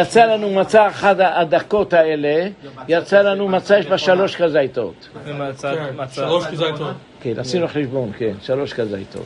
[0.00, 2.48] יצא לנו מצה אחת הדקות האלה,
[2.88, 5.08] יצא לנו מצה יש בה שלוש כזיתות.
[5.48, 5.74] מצד-
[6.14, 6.94] שלוש כזיתות.
[7.20, 9.22] כן, עשינו חשבון, כן, שלוש כזיתות.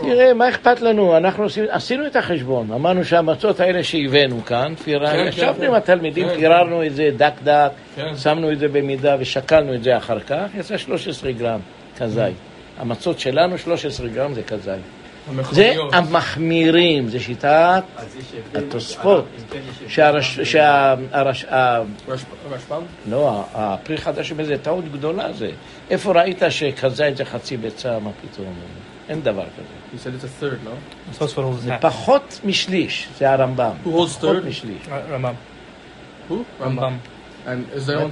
[0.00, 1.16] תראה, מה אכפת לנו?
[1.16, 2.72] אנחנו עושים, עשינו את החשבון.
[2.72, 5.66] אמרנו שהמצות האלה שהבאנו כאן, כן, ישבנו כן.
[5.66, 8.16] עם התלמידים, כן, פיררנו את זה דק דק, כן.
[8.16, 11.60] שמנו את זה במידה ושקלנו את זה אחר כך, יצא 13 גרם
[11.98, 12.34] כזית.
[12.78, 14.74] המצות שלנו 13 גרם זה כזית.
[15.50, 15.74] זה.
[15.92, 17.82] המחמירים, זה שיטת.
[18.54, 19.24] התוספות.
[19.88, 20.40] שהרש...
[20.40, 20.94] שה...
[21.12, 21.44] הרש...
[21.44, 21.80] ה...
[22.08, 22.82] רש- רשב"ם?
[23.10, 25.50] לא, הפרי חדש זה טעות גדולה זה.
[25.90, 28.54] איפה ראית שכזית זה חצי ביצה, מה פתאום?
[29.08, 29.66] אין דבר כזה.
[29.92, 31.18] He said it's a third, no?
[31.18, 31.74] תוספות holds זה.
[31.80, 33.72] פחות משליש, זה הרמב"ם.
[33.84, 34.46] Who holds פחות third?
[34.48, 34.82] משליש.
[35.10, 35.34] רמב"ם.
[36.30, 36.34] Who?
[36.60, 36.96] רמב"ם.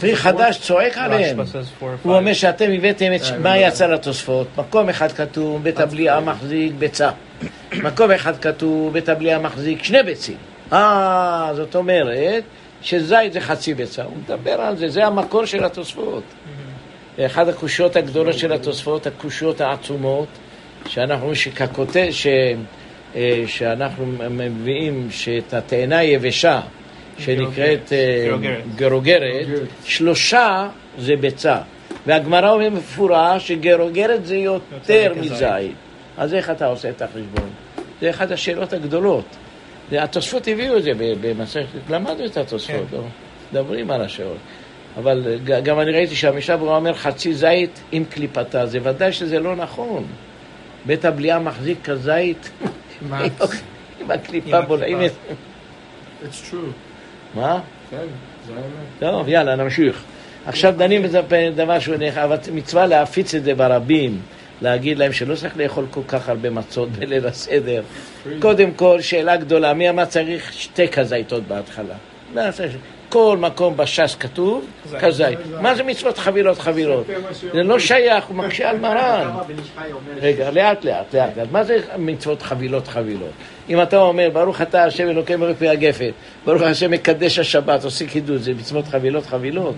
[0.01, 1.41] פרי חדש צועק עליהם.
[1.41, 2.15] רשב"א says four or הוא.
[2.15, 3.21] אומר שאתם הבאתם את...
[3.23, 3.61] אה, מה לא.
[3.61, 4.47] יצא לתוספות?
[4.59, 7.11] מקום אחד כתוב, בית הבליעה מחזיק ביצה.
[7.73, 10.37] מקום אחד כתוב, בית הבליעה מחזיק שני ביצים.
[10.73, 12.45] אה, זאת אומרת
[12.83, 14.03] שזית זה חצי ביצה.
[14.03, 16.23] הוא מדבר על זה, זה המקור של התוספות.
[17.27, 20.29] אחת הקושיות הגדולות של התוספות, הקושיות העצומות,
[20.89, 22.27] שאנחנו שככותב, ש...
[23.17, 26.61] אה, שאנחנו מביאים שאת התאנה היבשה,
[27.19, 28.37] שנקראת אה,
[28.77, 29.47] גרוגרת.
[29.85, 31.59] שלושה זה ביצה.
[32.07, 35.13] והגמרא אומרת במפורש שגרוגרת זה יותר.
[35.21, 35.75] מזית.
[36.19, 37.51] אז איך אתה עושה את החשבון?
[38.01, 39.25] זה אחת השאלות הגדולות.
[39.91, 42.97] זה- התוספות הביאו את זה במסכת, למדנו את התוספות, כן.
[42.97, 43.03] לא?
[43.53, 44.37] מדברים על השאלות.
[44.97, 49.57] אבל גם אני ראיתי שהמשנה ברורה אומר חצי זית עם קליפתה, זה ודאי שזה לא
[49.57, 50.05] נכון.
[50.87, 52.51] בית הבליעה מחזיק כזית.
[54.01, 55.13] עם הקליפה בולעים את...
[56.23, 56.86] It's true.
[57.35, 57.61] מה?
[57.91, 57.97] כן,
[58.47, 58.65] זה האמת.
[58.99, 60.03] טוב, יאללה, נמשיך.
[60.47, 61.21] עכשיו דנים בזה
[61.55, 64.21] דבר שהוא נראה, אבל מצווה להפיץ את זה ברבים,
[64.63, 67.83] להגיד להם שלא צריך לאכול כל כך הרבה מצות בליל הסדר.
[68.41, 71.95] קודם כל, שאלה גדולה, מי אמר צריך שתי כזיתות בהתחלה?
[73.09, 74.67] כל מקום בש"ס כתוב
[75.01, 75.39] כזית.
[75.61, 77.07] מה זה מצוות חבילות חבילות?
[77.53, 79.31] זה לא שייך, הוא מקשה על מרן.
[80.17, 81.49] רגע, לאט לאט, לאט לאט.
[81.53, 83.31] מה זה מצוות חבילות חבילות?
[83.69, 86.11] אם אתה אומר, ברוך אתה השם אלוקים מרפי הגפן,
[86.45, 89.75] ברוך השם מקדש השבת, עושה קידוש, זה מצוות חבילות חבילות?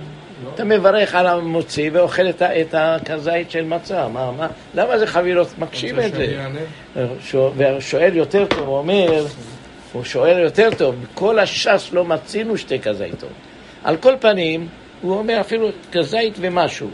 [0.55, 5.49] אתה מברך על המוציא ואוכל את הכזית של מצה, מה, מה, למה זה חבילות?
[5.59, 7.47] רוצה את זה.
[7.57, 9.25] והשואל יותר טוב, הוא אומר,
[9.93, 13.31] הוא שואל יותר טוב, בכל הש"ס לא מצינו שתי כזיתות.
[13.85, 14.69] על כל פנים,
[15.03, 16.89] הוא אומר אפילו כזית ומשהו.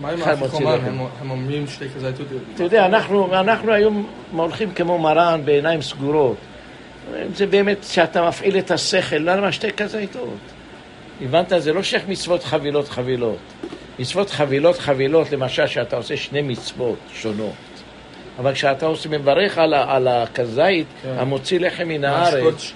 [0.00, 0.38] מה עם?
[0.38, 0.84] מוציא לחם.
[1.22, 2.26] הם- אומרים שתי כזיתות.
[2.54, 6.36] אתה יודע, אנחנו, אנחנו היום הולכים כמו מרן בעיניים סגורות.
[7.34, 10.28] זה באמת שאתה מפעיל את השכל, למה שתי כזיתות?
[11.22, 11.52] הבנת?
[11.58, 13.38] זה לא שייך מצוות חבילות חבילות.
[13.98, 17.52] מצוות חבילות חבילות, למשל, שאתה עושה שני מצוות שונות.
[18.38, 21.14] אבל כשאתה עושה מברך על, על הכזית, כן.
[21.18, 22.72] המוציא לחם מן הארץ.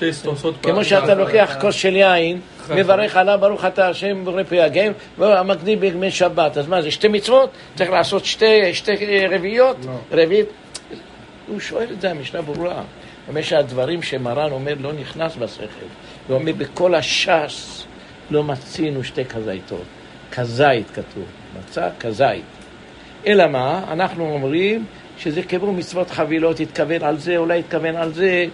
[0.62, 2.40] כמו שאתה לוקח כוס של יין,
[2.70, 6.56] מברך עליו, ברוך אתה השם בורא פרי הגאים, והמקדים בימי שבת.
[6.56, 7.50] אז מה זה, שתי מצוות?
[7.74, 9.76] צריך לעשות שתי, שתי רביעיות?
[9.86, 9.92] לא.
[10.22, 10.46] רביעית?
[11.48, 12.82] הוא שואל את זה, המשנה ברורה.
[13.28, 15.64] אומר שהדברים שמרן אומר לא נכנס בשכל.
[16.28, 17.84] הוא אומר, בכל הש"ס
[18.30, 19.84] לא מצינו שתי כזיתות.
[20.32, 21.24] כזית כתוב,
[21.58, 22.44] מצא כזית.
[23.26, 23.84] אלא מה?
[23.92, 24.84] אנחנו אומרים
[25.18, 28.46] שזה כמו מצוות חבילות, התכוון על זה, אולי התכוון על זה.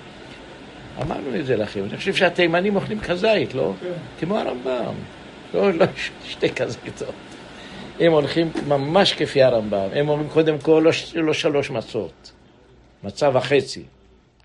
[1.03, 1.85] אמרנו את זה לכם.
[1.85, 3.73] אני חושב שהתימנים אוכלים כזית, לא?
[4.21, 4.95] כמו הרמב"ם.
[5.55, 5.87] לא, לא
[6.31, 7.15] שתי כזיתות.
[8.01, 9.89] הם הולכים ממש כפי הרמב"ם.
[9.95, 12.33] הם אומרים קודם כל לא, לא שלוש מצות,
[13.05, 13.83] מצה וחצי.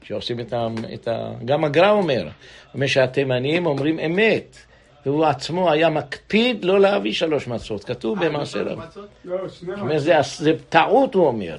[0.04, 0.68] שעושים את ה...
[0.94, 1.32] את ה...
[1.46, 2.28] גם הגר"א אומר,
[2.74, 4.58] אומר שהתימנים אומרים אמת.
[5.06, 7.84] והוא עצמו היה מקפיד לא להביא שלוש מצות.
[7.84, 8.80] כתוב במעשה רב.
[9.26, 9.38] לא,
[9.98, 11.58] זה, זה טעות, הוא אומר.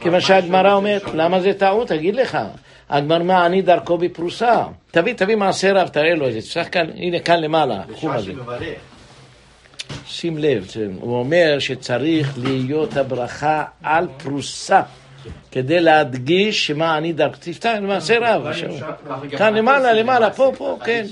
[0.00, 1.92] כיוון שהגמרא אומרת, למה זה טעות?
[1.92, 2.38] אגיד לך.
[2.90, 4.64] הגמרא, מה אני דרכו בפרוסה?
[4.90, 6.40] תביא, תביא מעשה רב, תראה לו את זה.
[6.40, 8.32] תפתח כאן, הנה כאן למעלה, חום בשעה הזה.
[10.06, 10.66] שים לב,
[11.00, 14.82] הוא אומר שצריך להיות הברכה על פרוסה,
[15.50, 18.46] כדי להדגיש שמה אני דרכתי, תפתח, למעשה רב.
[19.38, 21.04] כאן למעלה, למעלה, פה, פה, כן.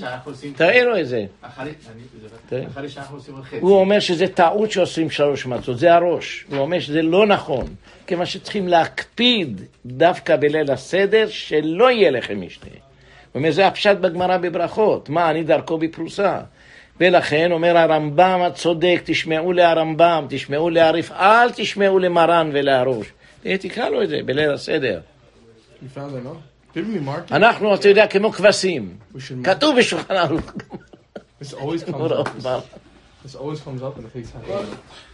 [0.55, 1.25] תראה לו את זה.
[3.59, 6.45] הוא אומר שזה טעות שעושים שלוש מצות, זה הראש.
[6.49, 7.65] הוא אומר שזה לא נכון,
[8.07, 12.69] כיוון שצריכים להקפיד דווקא בליל הסדר שלא יהיה לחם משנה.
[13.31, 16.39] הוא אומר, זה הפשט בגמרא בברכות, מה אני דרכו בפרוסה.
[16.99, 23.07] ולכן אומר הרמב"ם הצודק, תשמעו להרמב"ם, תשמעו להריף, אל תשמעו למרן ולהראש.
[23.45, 24.99] אה, תקרא לו את זה בליל הסדר.
[27.29, 27.35] It?
[27.35, 28.97] אנחנו, אתה יודע, כמו כבשים.
[29.43, 30.51] כתוב בשולחן ערוך.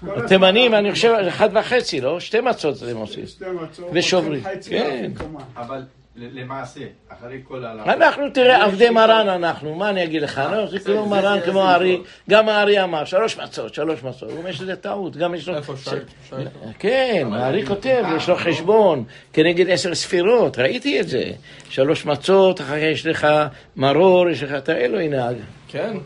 [0.03, 2.19] התימנים, אני חושב, אחד וחצי, לא?
[2.19, 3.27] שתי מצות הם עושים.
[3.27, 4.43] שתי מצות, ושוברים.
[4.69, 5.11] כן.
[5.55, 5.83] אבל
[6.17, 7.71] למעשה, אחרי כל ה...
[7.71, 10.41] אנחנו תראה, עבדי מרן אנחנו, מה אני אגיד לך?
[10.51, 12.05] לא, זה כמו מרן, כמו הארי, טוב.
[12.29, 14.29] גם הארי אמר, שלוש מצות, שלוש מצות.
[14.31, 15.55] הוא אומר שזה טעות, גם יש לו...
[15.55, 15.89] איפה שי?
[16.29, 16.35] שי?
[16.79, 19.03] כן, הארי כותב, יש לו חשבון
[19.33, 21.23] כנגד עשר ספירות, ראיתי את זה.
[21.69, 23.27] שלוש מצות, אחר כך יש לך
[23.75, 25.29] מרור, יש לך, תראה לו, הנה.
[25.67, 25.97] כן.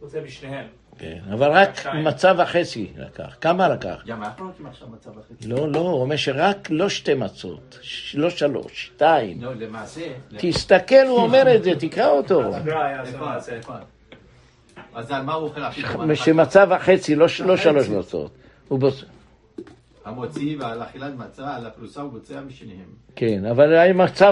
[0.00, 0.66] בוצע משניהם.
[0.98, 3.36] כן, אבל רק מצה וחצי לקח.
[3.40, 4.02] כמה לקח?
[4.06, 5.34] גם אנחנו רוצים עכשיו מצב אחר.
[5.46, 7.78] לא, לא, הוא אומר שרק לא שתי מצות,
[8.14, 9.42] לא שלוש, שתיים.
[9.42, 10.12] לא, למעשה...
[10.36, 12.42] תסתכל, הוא אומר את זה, תקרא אותו.
[13.48, 13.74] איפה?
[14.94, 15.60] אז על מה הוא אוכל?
[16.14, 18.30] שמצה וחצי, לא לא שלוש מצות.
[20.04, 22.88] המוציא ועל אכילת מצה, על הפרוסה הוא בוצע משניהם.
[23.16, 23.74] כן, אבל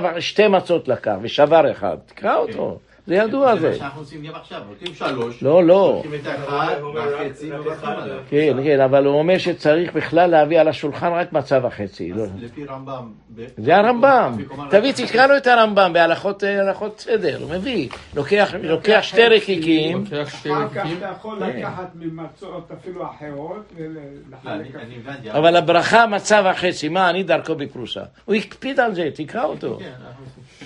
[0.02, 1.96] ו- שתי מצות לקח ושבר אחד.
[2.06, 3.68] תקרא אותו, זה ידוע זה זה.
[3.68, 6.02] מה שאנחנו עושים גם עכשיו, לוקחים שלוש, לא, לא.
[6.04, 8.18] לוקחים את האחד והחצי עליו.
[8.28, 12.12] כן, כן, אבל הוא אומר שצריך בכלל להביא על השולחן רק מצה וחצי.
[12.12, 12.22] לא.
[12.22, 13.12] אז לפי רמב"ם...
[13.56, 14.36] זה הרמב"ם.
[14.70, 17.88] תביא, תקרא לו את הרמב"ם בהלכות אה, סדר, הוא מביא.
[18.62, 20.86] לוקח שתי רקיקים, לוקח שתי אחר כך.
[20.98, 21.58] אתה יכול כן.
[21.58, 23.72] לקחת ממצות אפילו אחרות
[24.44, 24.50] לא.
[25.30, 28.02] אבל הברכה מצה וחצי, מה אני דרכו בפרוסה.
[28.24, 29.78] הוא הקפיד על זה, תקרא אותו.
[29.78, 29.92] כן.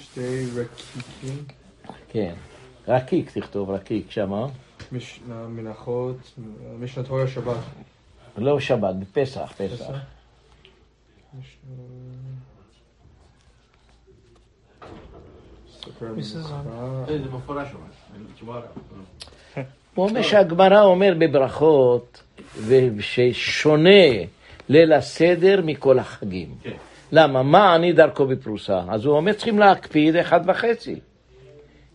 [0.01, 1.56] שתי רקיקים.
[2.17, 2.35] כן,
[2.89, 4.47] רקיק תכתוב, רקיק שמה.
[4.93, 6.17] משנה מנחות.
[6.81, 7.57] משנה תורה שבת.
[8.39, 9.95] לא שבת, בפסח, פסח.
[18.35, 19.65] תשובה רב.
[19.95, 22.23] הוא אומר שהגמרא אומר בברכות,
[22.67, 24.07] וששונה
[24.69, 26.55] ליל הסדר מכל החגים.
[26.63, 26.77] כן.
[27.13, 27.43] למה?
[27.43, 28.81] מה אני דרכו בפרוסה?
[28.89, 31.01] אז הוא אומר צריכים להקפיד אחד וחצי.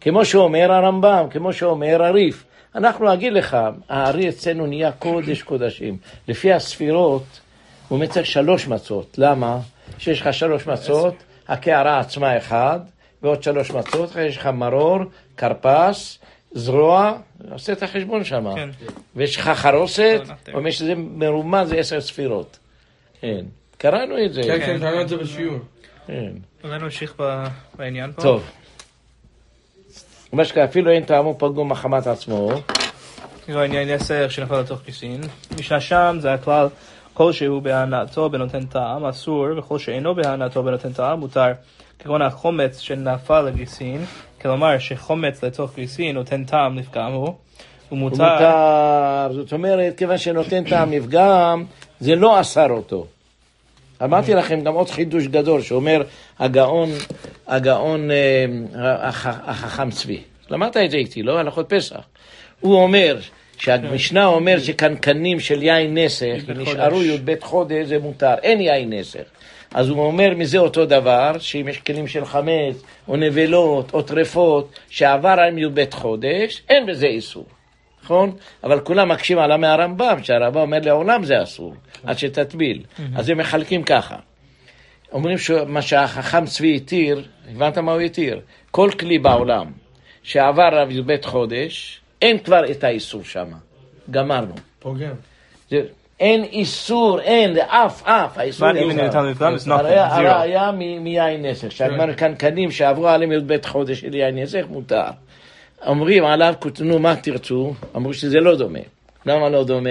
[0.02, 2.44] כמו שאומר הרמב"ם, כמו שאומר הריף.
[2.76, 3.58] אנחנו אגיד לך,
[3.90, 5.98] הארי אצלנו נהיה קודש קודשים.
[6.28, 7.40] לפי הספירות,
[7.88, 9.16] הוא צריך שלוש מצות.
[9.18, 9.60] למה?
[9.98, 11.16] שיש לך שלוש מצות,
[11.48, 12.80] הקערה עצמה אחד,
[13.22, 15.00] ועוד שלוש מצות, יש לך מרור,
[15.38, 16.20] כרפס,
[16.52, 17.18] זרוע,
[17.52, 18.56] עושה את החשבון שם.
[18.56, 18.70] כן.
[19.16, 22.60] ויש לך חרוסת, לא, אומר שזה מרומז, זה עשר ספירות.
[23.22, 23.46] כן.
[23.78, 24.42] קראנו את זה.
[24.44, 25.60] כן, כן, קראנו את זה בשיעור.
[26.08, 26.32] כן.
[26.64, 27.14] אולי נמשיך
[27.76, 28.22] בעניין פה.
[28.22, 28.52] טוב.
[30.34, 32.52] מה שקרה, אפילו אין טעמו פגום מחמת עצמו.
[33.46, 35.22] כאילו העניין נסר שנפל לתוך כיסין.
[35.60, 36.68] משנה שם זה הכלל
[37.14, 41.52] כלשהו בהנאתו בנותן טעם אסור וכל שאינו בהנאתו בנותן טעם מותר.
[42.00, 44.06] כגון החומץ שנפל לגיסין,
[44.42, 47.36] כלומר שחומץ לתוך גיסין נותן טעם לפגם הוא, הוא
[47.92, 51.66] ומותר מותר, זאת אומרת, כיוון שנותן טעם לפגם,
[52.00, 53.06] זה לא אסר אותו.
[54.04, 56.02] אמרתי לכם גם עוד חידוש גדול, שאומר
[56.40, 56.90] הגאון,
[57.48, 58.46] הגאון אה,
[59.08, 60.20] הח- החכם צבי.
[60.50, 61.40] למדת את זה איתי, לא?
[61.40, 62.00] הלכות פסח.
[62.60, 63.18] הוא אומר,
[63.58, 67.04] שהמשנה אומר שקנקנים של יין נסך, י"ב נשארו.
[67.04, 69.24] י"ב חודש, זה מותר, אין יין נסך.
[69.74, 72.76] אז הוא אומר מזה אותו דבר, שאם יש כלים של חמץ,
[73.08, 77.46] או נבלות, או טרפות, שעבר עליהם י"ב חודש, אין בזה איסור.
[78.12, 78.32] נכון?
[78.64, 82.84] אבל כולם מקשים עליו מהרמב"ם, שהרמב"ם אומר לעולם זה אסור, עד שתטביל.
[83.16, 84.16] אז הם מחלקים ככה.
[85.12, 88.40] אומרים שמה שהחכם צבי התיר, הבנת מה הוא התיר?
[88.72, 89.72] כל כלי בעולם
[90.24, 93.48] שעבר עליו י"ב חודש, אין כבר את האיסור שם.
[94.12, 94.54] גמרנו.
[94.80, 95.14] פוגם.
[96.20, 98.68] אין איסור, אין, אף, אף, האיסור
[99.68, 100.08] הרי zero.
[100.12, 100.72] הראיה
[101.02, 105.06] מיין נסך, שהגמר קנקנים שעברו עליהם י"ב חודש של יין נסך, מותר.
[105.86, 107.74] אומרים עליו, נו, מה תרצו?
[107.96, 108.80] אמרו שזה לא דומה.
[109.26, 109.90] למה לא דומה?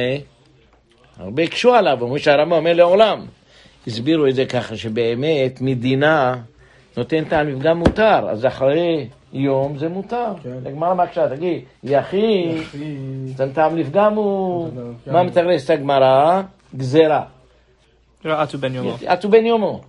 [1.18, 3.26] הרבה הקשו עליו, אמרו שהרמב"ם אומר לעולם.
[3.86, 6.36] הסבירו את זה ככה, שבאמת מדינה
[6.96, 10.26] נותן טעם לפגם מותר, אז אחרי יום זה מותר.
[10.42, 10.56] כן.
[10.66, 11.60] הגמרא מקשה, תגיד.
[13.28, 14.68] נותן טעם לפגם הוא...
[15.06, 16.42] מה מתרסת הגמרא?
[16.76, 17.22] גזירה.
[18.24, 18.96] עטו בן יומו.
[19.06, 19.80] עטו בן יומו.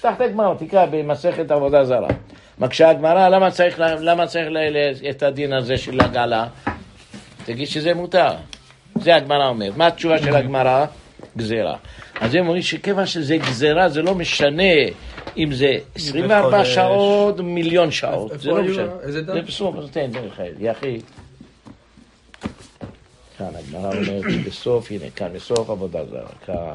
[0.00, 2.08] תפתח את הגמרא, תקרא במסכת עבודה זרה.
[2.58, 6.46] מקשה הגמרא, למה צריך, למה צריך ל- ל- את הדין הזה של הגלה?
[7.44, 8.28] תגיד שזה מותר.
[9.00, 9.76] זה הגמרא אומרת.
[9.76, 10.86] מה התשובה של הגמרא?
[11.36, 11.76] גזירה.
[12.20, 14.62] אז הם אומרים שכיוון שזה גזירה, זה לא משנה
[15.36, 16.74] אם זה 24 חודש.
[16.74, 18.32] שעות מיליון שעות.
[18.40, 18.62] זה לא?
[18.62, 18.86] משנה.
[19.02, 20.98] זה בסוף, אז תן האל, יחי.
[23.38, 26.28] כאן הגמרא אומרת בסוף, הנה כאן, בסוף עבודה זרה.
[26.46, 26.74] כאן.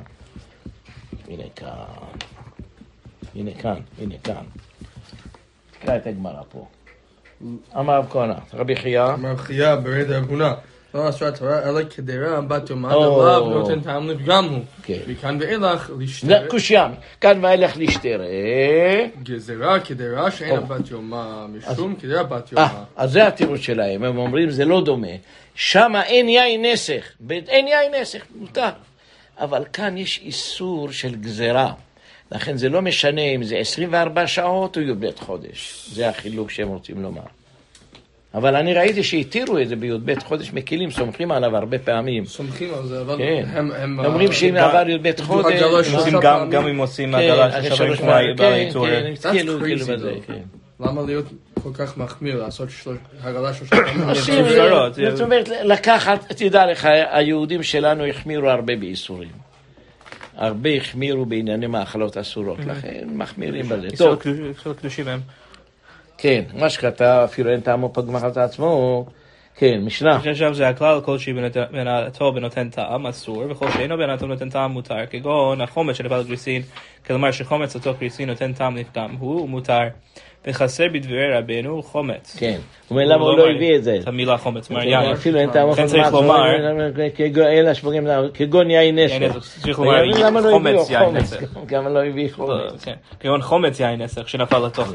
[1.30, 1.68] הנה כאן.
[3.36, 4.44] הנה כאן, הנה כאן.
[5.72, 6.68] תקרא את הגמרא פה.
[7.80, 10.54] אמר רב כהנא, רבי חייא, אמר חייה ברד הגונה.
[10.94, 12.90] לא אסרה התורה אלא כדירה בת יומן.
[12.90, 14.64] עליו נותן טעם לפגם הוא.
[14.84, 15.00] כן.
[15.08, 19.06] מכאן ואילך לשתי זה קושיין, כאן ואילך לשתראה.
[19.24, 20.66] גזירה כדירה או.
[20.66, 22.84] בת יומה משום כדירה בת אה, יומה.
[22.96, 25.08] אז זה התירוץ שלהם, הם אומרים זה לא דומה.
[25.56, 28.70] שמה אין יין נסך, אין יין נסך, מותר.
[29.40, 31.74] אבל כאן יש איסור של גזירה.
[32.32, 35.86] לכן זה לא משנה אם זה 24 שעות או י"ב חודש.
[35.92, 37.22] זה החילוק שהם רוצים לומר.
[38.34, 42.26] אבל אני ראיתי שהתירו את זה בי"ב חודש מקילים, סומכים עליו הרבה פעמים.
[42.26, 43.46] סומכים על זה, אבל כן.
[43.54, 43.72] הם...
[43.72, 45.62] הם אומרים שאם אה, עבר י"ב חודש...
[46.52, 48.38] גם, אם עושים כן, של שלוש פעמים.
[48.38, 49.14] פעמים כן.
[49.22, 50.28] כן, כאילו, כאילו בזה, though.
[50.28, 50.42] כן.
[50.80, 51.26] למה להיות
[51.64, 53.76] כל כך מחמיר, לעשות שלוש- הגלה שלושה
[54.42, 59.45] גזרות, זאת אומרת, לקחת, תדע לך, היהודים שלנו החמירו הרבה באיסורים.
[60.36, 63.88] הרבה החמירו בענייני מאכלות אסורות, לכן מחמירים בזה.
[63.98, 64.20] טוב.
[66.18, 69.06] כן, מה שכתב, אפילו אין טעמו פג מחלת עצמו,
[69.58, 70.16] כן, משנה.
[70.16, 71.34] עכשיו זה הכלל כלשהי
[71.72, 76.24] בין הטוב ונותן טעם אסור, וכל שאינו בין הטוב ונותן טעם מותר, כגון החומץ שנפל
[76.24, 76.62] גריסין,
[77.06, 79.82] כלומר שחומץ לתוך גריסין נותן טעם לפגם, הוא מותר.
[80.48, 82.36] וחסר בדברי רבנו חומץ.
[82.40, 83.98] כן, הוא אומר למה הוא לא הביא את זה.
[84.02, 85.12] את המילה חומץ, מה יין.
[85.12, 86.56] אפילו אין לכן פג צריך לומר-
[87.40, 89.38] אלא שפוגעים, כגון יין נסך.
[89.62, 91.22] צריך לומר למה לא חומץ יין חומץ?
[91.22, 91.58] נסך.
[91.72, 92.84] גם לא הביא לא, חומץ.
[92.86, 92.94] כן.
[93.20, 94.88] כגון חומץ יין נסך שנפל לתוך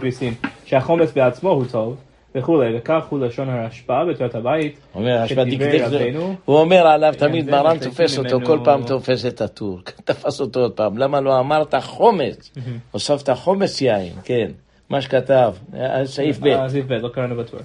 [0.00, 0.34] גריסין.
[0.64, 1.96] שהחומץ בעצמו הוא טוב,
[2.36, 4.78] וכולי, וכך הוא לשון הרשב"א בתורת הבית.
[4.94, 6.34] אומר, זה, רבנו.
[6.44, 9.80] הוא אומר עליו, תמיד מרן תופס אותו, ממנו- כל פעם תופס את הטור.
[10.04, 12.50] תפס אותו עוד פעם, למה לא אמרת חומץ?
[12.92, 14.50] הוספת חומץ יין, כן.
[14.90, 17.60] מה שכתב, אה, סעיף ב', אה, סעיף ב', לא קראנו בטור.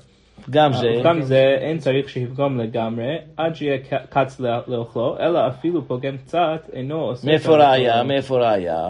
[0.50, 0.88] גם זה.
[1.04, 3.78] גם זה אין צריך שיפגום לגמרי, עד שיהיה
[4.10, 7.28] קץ לא- לאוכלו, אלא אפילו פוגם קצת, אינו עושה...
[7.28, 8.04] מאיפה ראיה?
[8.04, 8.90] מאיפה ראיה?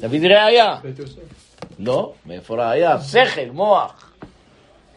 [0.00, 0.76] תביא ראיה.
[1.78, 3.00] לא, מאיפה ראיה?
[3.00, 4.06] שכל, מוח.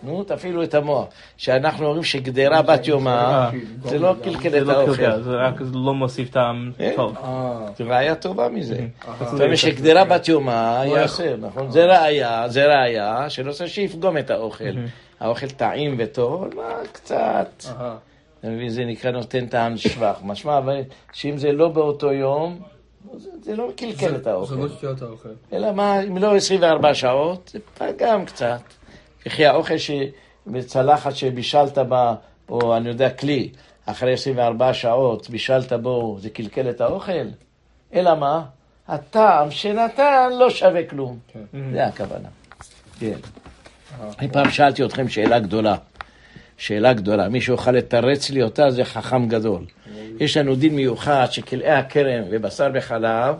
[0.03, 1.05] נו, תפעילו את המוח.
[1.37, 3.49] שאנחנו אומרים שגדרה בת יומה,
[3.83, 4.95] זה לא קלקל זה את לא האוכל.
[4.95, 6.93] קלקל, זה רק לא מוסיף טעם כן.
[6.95, 7.17] טוב.
[7.23, 8.75] אה, זו ראיה טובה מזה.
[9.07, 11.71] אה, זאת אומרת שגדרה בת יומה יעשה, נכון?
[11.71, 14.63] זה ראיה, זה ראיה, שלא צריך שיפגום את האוכל.
[15.19, 17.63] האוכל טעים וטוב, אבל מה, קצת.
[17.79, 17.95] אה.
[18.39, 20.19] אתה מבין, זה נקרא נותן טעם שבח.
[20.23, 20.77] משמע, אבל
[21.13, 22.59] שאם זה לא באותו יום,
[23.17, 24.55] זה- זה לא מקלקל את זה האוכל.
[24.55, 25.29] לא שקיע את האוכל.
[25.53, 28.59] אלא מה, אם לא 24 שעות, זה פגם קצת.
[29.25, 32.15] וכי האוכל שבצלחת שבישלת בה,
[32.49, 33.49] או אני יודע, כלי,
[33.85, 37.27] אחרי 24 שעות בישלת בו, זה קלקל את האוכל?
[37.93, 38.45] אלא מה?
[38.87, 41.19] הטעם שנתן לא שווה כלום.
[41.73, 42.29] זה הכוונה.
[42.99, 43.17] כן.
[44.19, 45.75] אני פעם שאלתי אתכם שאלה גדולה.
[46.57, 47.29] שאלה גדולה.
[47.29, 49.65] מי שיוכל לתרץ לי אותה זה חכם גדול.
[50.19, 53.35] יש לנו דין מיוחד שכלאי הכרם ובשר וחלב,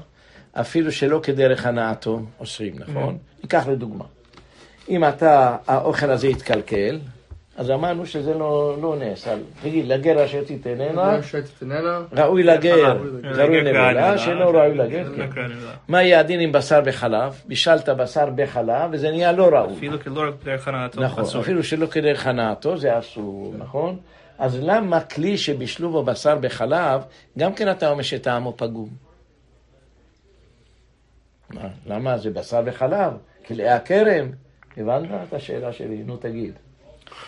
[0.54, 3.18] אפילו שלא כדרך הנאתו, אוסרים, נכון?
[3.44, 4.06] ניקח לדוגמה.
[4.90, 7.00] אם אתה, האוכל הזה יתקלקל,
[7.58, 9.28] אז אמרנו שזה לא, לא נס.
[9.28, 11.20] אבל תגיד, לגר אשר תיתננה.
[12.12, 15.42] ראוי לגר, ראוי נבלה, שאינו ראוי לגר, לא כן.
[15.42, 15.72] לה.
[15.88, 17.42] מה יהיה הדין עם בשר בחלב?
[17.46, 19.74] בישלת בשר בחלב, וזה נהיה לא ראוי.
[19.74, 21.24] אפילו לא רק דרך הנאתו, נכון.
[21.40, 23.98] אפילו שלא כדרך הנאתו, זה אסור, נכון?
[24.40, 27.02] אז למה כלי שבישלו בו בשר בחלב,
[27.38, 28.90] גם כן אתה אומר שטעמו פגום?
[31.50, 32.18] מה, למה?
[32.18, 33.14] זה בשר בחלב,
[33.48, 34.43] כלאי הכרם.
[34.78, 36.04] הבנת את השאלה שלי?
[36.04, 36.54] נו, תגיד.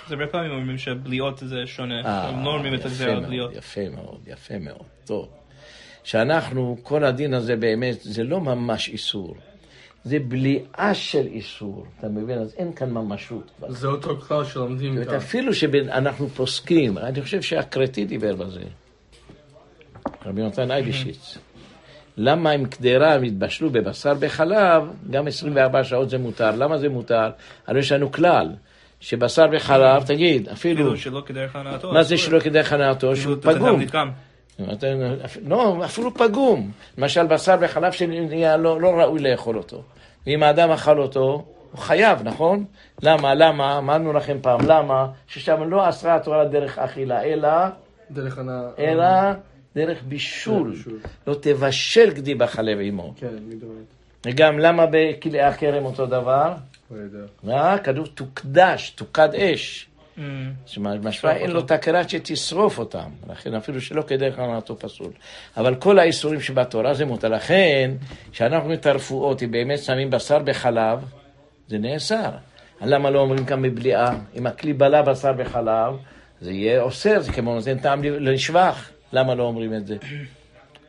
[0.05, 3.17] אז הרבה פעמים אומרים שבליעות זה שונה, אה, הם לא אומרים את יפה הגזירה על
[3.17, 3.55] מאוד, בליעות.
[3.55, 5.29] יפה מאוד, יפה מאוד, טוב.
[6.03, 9.36] שאנחנו, כל הדין הזה באמת, זה לא ממש איסור.
[10.03, 12.38] זה בליעה של איסור, אתה מבין?
[12.38, 13.51] אז אין כאן ממשות.
[13.67, 15.15] זה אותו כלל שלומדים כאן.
[15.15, 18.63] אפילו שאנחנו פוסקים, אני חושב שהקרתי דיבר בזה,
[20.25, 21.37] רבי נתן אייבשיץ.
[22.17, 26.51] למה עם קדרה הם התבשלו בבשר בחלב, גם 24 שעות זה מותר.
[26.55, 27.29] למה זה מותר?
[27.67, 28.49] הרי יש לנו כלל,
[28.99, 31.93] שבשר בחלב, תגיד, אפילו, אפילו שלא כדרך הנאתו.
[31.93, 32.17] מה זה.
[32.17, 33.11] שלא כדרך הנאתו?
[33.11, 33.81] אפילו שהוא פגום.
[35.47, 36.71] לא, אפילו פגום.
[36.97, 39.83] למשל, בשר בחלב שנהיה לא, לא ראוי לאכול אותו.
[40.27, 42.65] ואם האדם אכל אותו, הוא חייב, נכון?
[43.01, 43.33] למה?
[43.33, 43.77] למה?
[43.77, 45.07] אמרנו לכם פעם, למה?
[45.27, 47.49] ששם לא אסרה התורה דרך אכילה, אלא,
[48.11, 48.61] דרך הנא...
[48.79, 49.05] אלא
[49.76, 50.76] דרך בישול.
[51.28, 53.13] לא תבשל גדי בחלב עמו.
[53.17, 53.28] כן.
[54.26, 56.54] וגם למה בכלאי הכרם אותו דבר?
[56.92, 57.58] לא יודע.
[57.58, 59.88] אה, כתוב תוקדש, תוקד אש.
[60.17, 60.21] Mm.
[60.65, 65.12] שמשמע אין לו תקרת שתשרוף אותם, לכן אפילו שלא כדרך הנעתו פסול.
[65.58, 67.28] אבל כל האיסורים שבתורה זה מותר.
[67.28, 67.92] לכן,
[68.32, 71.00] כשאנחנו את הרפואות, אם באמת שמים בשר בחלב,
[71.67, 72.30] זה נאסר.
[72.82, 74.17] למה לא אומרים כאן מבליעה?
[74.36, 75.94] אם הכלי בלע בשר בחלב,
[76.42, 78.90] זה יהיה אוסר, זה כמו נותן טעם לשבח.
[79.15, 79.97] למה לא אומרים את זה?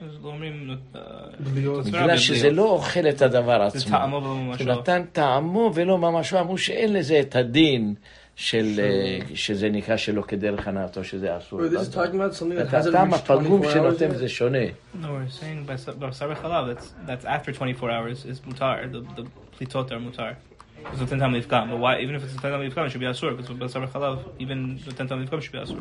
[0.00, 3.96] לא בגלל שזה לא אוכל את הדבר זה עצמו.
[3.96, 4.64] טעמו ולא ממשו.
[4.64, 7.94] שנתן טעמו ולא ממשו, אמרו שאין לזה את הדין
[8.36, 11.60] של, אה, שזה נקרא שלא כדרך הנאתו, שזה אסור.
[11.60, 11.64] That
[12.60, 14.14] את הטעם הפגום 24 hours שנותן?
[14.14, 14.58] זה שונה.
[14.94, 19.22] No, we're saying בשר בשר בחלב, that's, that's after 24 hours is mutar, the, the
[19.58, 20.55] פליטות are mutar.
[20.94, 23.52] זה נותן טעם but why, even if it's נותן טעם it should be אסור, because
[23.58, 25.76] בשר בחלב, even נותן טעם it should be אסור.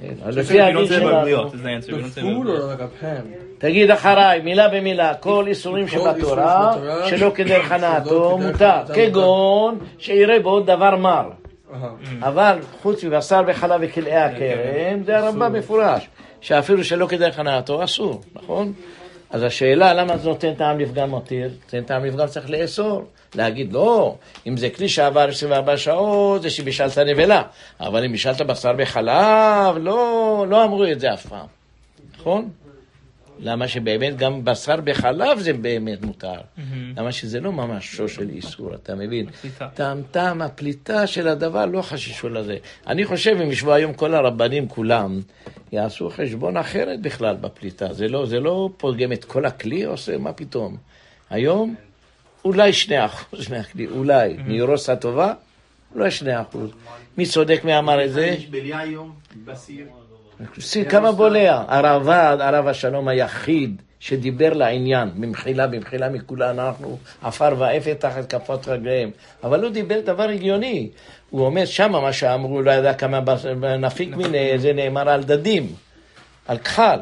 [0.00, 1.90] כן, אז We לפי don't הדין say שלנו, בגלויות, is the answer.
[1.90, 3.44] We The don't say food or like a pan?
[3.58, 6.74] תגיד אחריי, מילה במילה, כל איסורים שבתורה,
[7.06, 8.94] שלא כדרך הנאתו, מותר.
[8.94, 11.30] כגון, שיראה בו דבר מר.
[11.30, 11.76] Uh-huh.
[12.22, 16.08] אבל חוץ מבשר וחלב וכלאי הכרם, זה הרמב"ם מפורש,
[16.40, 18.72] שאפילו שלא כדרך הנאתו אסור, נכון?
[19.30, 21.50] אז השאלה, למה זה נותן טעם לפגם מתיר?
[21.64, 23.04] נותן טעם לפגם צריך לאסור.
[23.34, 24.16] להגיד, לא,
[24.46, 27.42] אם זה כלי שעבר 24 שעות, זה שבישלת נבלה.
[27.80, 31.46] אבל אם בישלת בשר בחלב, לא, לא אמרו את זה אף פעם,
[32.18, 32.50] נכון?
[33.38, 36.40] למה שבאמת גם בשר בחלב זה באמת מותר.
[36.96, 39.26] למה שזה לא ממש שור של איסור, אתה מבין?
[39.74, 42.56] טעם טעם הפליטה של הדבר לא חששו לזה.
[42.86, 45.20] אני חושב אם ישבו היום כל הרבנים כולם,
[45.72, 47.92] יעשו חשבון אחרת בכלל בפליטה.
[47.92, 50.76] זה לא, זה לא פוגם את כל הכלי עושה, מה פתאום?
[51.30, 51.74] היום
[52.44, 54.36] אולי שני אחוז מהכלי, אולי.
[54.46, 55.32] מיורוס הטובה,
[55.94, 56.70] אולי שני אחוז.
[57.18, 58.36] מי צודק מי אמר את זה?
[60.88, 61.64] כמה בולע.
[61.68, 69.10] הרב"ד, הרב השלום היחיד שדיבר לעניין, במחילה, במחילה מכולנו, אנחנו עפר ואפת תחת כפות רגליהם.
[69.44, 70.88] אבל הוא דיבר דבר הגיוני.
[71.30, 73.20] הוא אומר שמה מה שאמרו, לא ידע כמה
[73.78, 75.66] נפיק מיני, זה נאמר על דדים,
[76.46, 76.98] על כחל.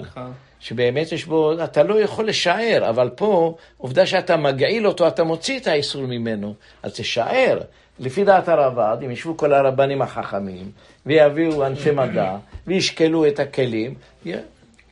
[0.63, 5.59] שבאמת יש בו, אתה לא יכול לשער, אבל פה, עובדה שאתה מגעיל אותו, אתה מוציא
[5.59, 7.59] את האיסור ממנו, אז תשער.
[8.01, 10.71] לפי דעת הרב"ד, אם ישבו כל הרבנים החכמים,
[11.07, 12.37] ויביאו אנשי מדע,
[12.67, 13.95] וישקלו את הכלים.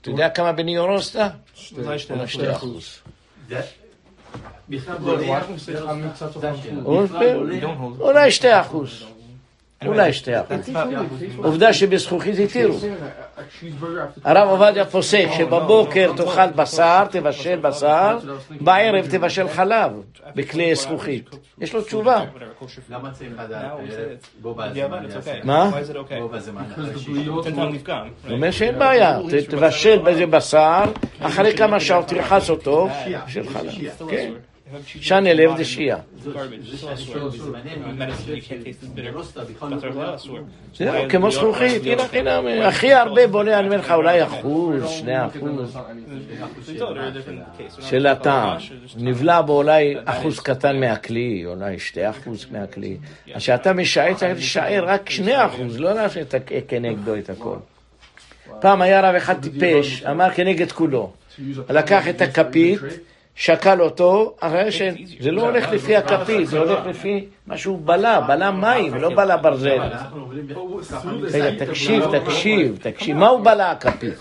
[0.00, 1.28] אתה יודע כמה בניורו עשתה?
[2.26, 2.98] שתי אחוז.
[8.00, 9.04] אולי שתי אחוז.
[9.86, 10.68] אולי שתי אחוז.
[10.68, 12.78] That's not- עובדה שבזכוכית התירו.
[14.24, 18.18] הרב עובדיה פוסק שבבוקר תאכל בשר, תבשל בשר,
[18.60, 19.92] בערב תבשל חלב
[20.34, 21.30] בכלי זכוכית.
[21.60, 22.24] יש לו תשובה.
[22.90, 23.72] למה צריך לדעת.
[25.14, 25.32] יעשה?
[25.44, 25.70] מה?
[25.70, 25.74] Will-
[27.74, 28.08] לפגם.
[28.26, 29.18] הוא אומר שאין בעיה,
[29.48, 30.82] תבשל בזה בשר,
[31.20, 32.88] אחרי כמה שעות תלחץ אותו,
[33.26, 33.72] של חלב.
[38.48, 38.58] כן.
[39.78, 40.38] בשר חלב אסור.
[40.74, 45.76] זהו, כמו זכוכית, הנה חינם, הכי הרבה בולע, אני אומר לך, אולי אחוז, שני אחוז.
[47.80, 48.56] של הטעם.
[48.96, 52.96] נבלע בו אולי אחוז קטן מהכלי, אולי שתי אחוז מהכלי.
[53.34, 56.34] אז כשאתה משער, צריך לשער רק שני אחוז, לא לעשות
[56.68, 57.56] כנגדו את הכל.
[58.60, 61.12] פעם היה רב אחד טיפש, אמר כנגד כולו.
[61.68, 62.80] לקח את הכפית,
[63.34, 68.50] שקל אותו, אחרי שזה לא הולך לפי הכפית, זה הולך לפי מה שהוא בלע, בלע
[68.50, 69.80] מים, לא בלע ברזל.
[71.32, 74.14] רגע, תקשיב, תקשיב, תקשיב, מה הוא בלע הכפית?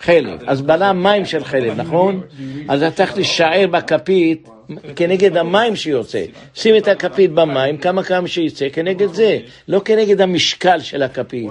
[0.00, 0.40] חלב.
[0.46, 2.20] אז בלע מים של חלב, נכון?
[2.68, 4.48] אז אתה צריך לשער בכפית
[4.96, 6.24] כנגד המים שיוצא.
[6.54, 9.38] שים את הכפית במים, כמה כמה שיצא, כנגד זה,
[9.68, 11.50] לא כנגד המשקל של הכפית.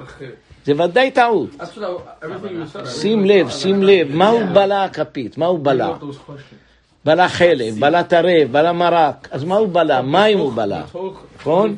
[0.65, 1.49] זה ודאי טעות.
[2.85, 5.37] שים לב, שים לב, מה הוא בלע הכפית?
[5.37, 5.93] מה הוא בלע?
[7.05, 9.27] בלע חלב, בלע טרף, בלע מרק.
[9.31, 10.01] אז מה הוא בלע?
[10.01, 10.81] מים הוא בלע.
[11.35, 11.75] נכון?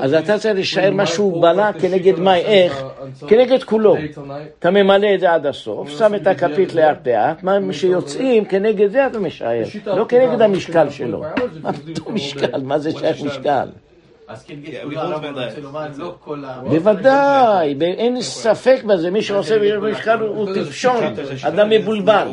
[0.00, 2.44] אז אתה צריך לשער מה שהוא בלע כנגד מים.
[2.44, 2.82] איך?
[3.28, 3.96] כנגד כולו.
[4.58, 9.06] אתה ממלא את זה עד הסוף, שם את הכפית לאט לאט, מה שיוצאים, כנגד זה
[9.06, 11.22] אתה משער, לא כנגד המשקל שלו.
[11.62, 12.62] מה פתאום משקל?
[12.62, 13.68] מה זה שייך משקל?
[14.32, 14.54] אז כן.
[15.62, 16.60] לומר, לא כל ה...
[16.64, 21.04] בוודאי, אין ספק בזה, מי שעושה משקל הוא טיפשון,
[21.42, 22.28] אדם מבולבל.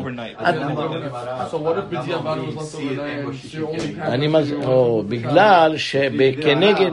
[4.02, 4.54] אני מז...
[4.64, 6.92] או, בגלל שכנגד,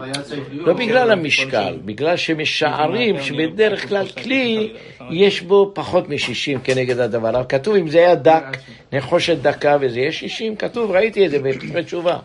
[0.50, 4.72] לא בגלל המשקל, בגלל שמשערים שבדרך כלל כלי
[5.11, 7.28] יש בו פחות מ-60 כנגד הדבר.
[7.28, 8.57] אבל כתוב אם זה היה דק,
[8.92, 12.18] נחושת דקה וזה, יש 60, כתוב, ראיתי את זה בפרק תשובה.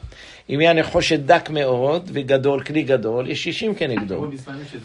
[0.49, 4.15] אם היה נחושת דק מאוד וגדול, כלי גדול, יש 60 כנגדו.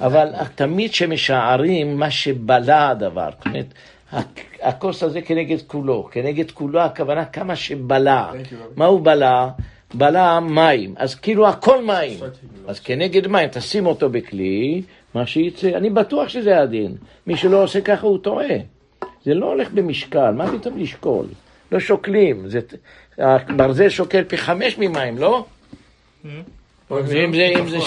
[0.00, 3.66] אבל תמיד כשמשערים מה שבלע הדבר, זאת אומרת,
[4.12, 4.18] הכ-
[4.62, 6.08] הכוס הזה כנגד כולו.
[6.12, 8.30] כנגד כולו הכוונה כמה שבלע.
[8.76, 9.48] מה הוא בלע?
[9.94, 10.94] בלע מים.
[10.96, 12.18] אז כאילו הכל מים.
[12.66, 14.82] אז כנגד מים, תשים אותו בכלי,
[15.14, 15.68] מה שיצא.
[15.68, 16.96] אני בטוח שזה הדין.
[17.26, 18.46] מי שלא עושה ככה הוא טועה.
[19.24, 21.26] זה לא הולך במשקל, מה פתאום לשקול?
[21.72, 22.48] לא שוקלים.
[22.48, 22.60] זה...
[23.18, 25.46] הברזל שוקל פי חמש ממים, לא?
[26.90, 27.78] ואם זה, אם זה.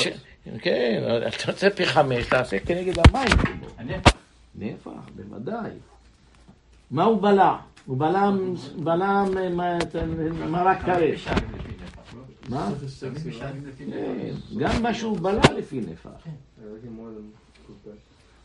[0.61, 3.27] כן, אתה רוצה פי חמש, תעשה כנגד המים.
[4.55, 5.69] נפח, בוודאי.
[6.91, 7.55] מה הוא בלע?
[7.85, 9.23] הוא בלע,
[10.49, 11.27] מרק טרף.
[12.49, 12.69] מה?
[13.77, 16.09] כן, גם מה שהוא בלע לפי נפח.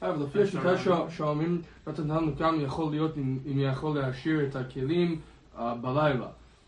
[0.03, 4.57] אבל לפי השיטה שה- שאומרים, נתן לנו גם יכול להיות אם אם יכול להשאיר את
[4.57, 5.21] הכלים
[5.59, 6.27] אה, בלילה.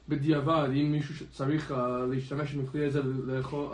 [0.09, 1.77] בדיעבד, אם מישהו שצריך אה,
[2.11, 3.67] להשתמש בכלי הזה לאכול-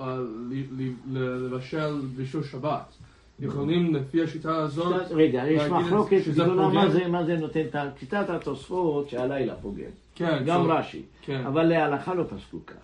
[0.51, 2.93] ל- ל- ל- לבשל בישול שבת,
[3.41, 6.69] יכולים לפי השיטה הזאת רגע, יש מחלוקת גדולה?
[6.69, 9.85] מה זה, מה זה נותן, את שיטת התוספות שהלילה פוגם.
[10.15, 11.03] כן, גם רש"י.
[11.23, 11.43] כן.
[11.47, 12.75] אבל להלכה לא פסקו כך.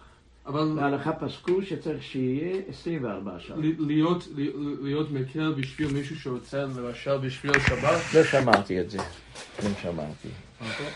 [0.47, 3.59] אבל להלכה פסקו שצריך שיהיה 24 שעות.
[3.63, 4.51] ל- להיות- ל-
[4.83, 8.99] להיות מקל בשביל מישהו שרוצה לבשל בשביל שבת, לא שמעתי את זה.
[8.99, 10.29] לא שמעתי.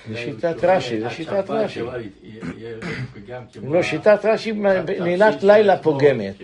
[0.08, 1.80] זה שיטת רש"י, זה שיטת רש"י.
[3.62, 4.52] לא, שיטת רש"י
[5.00, 6.34] נעילת לילה פוגמת.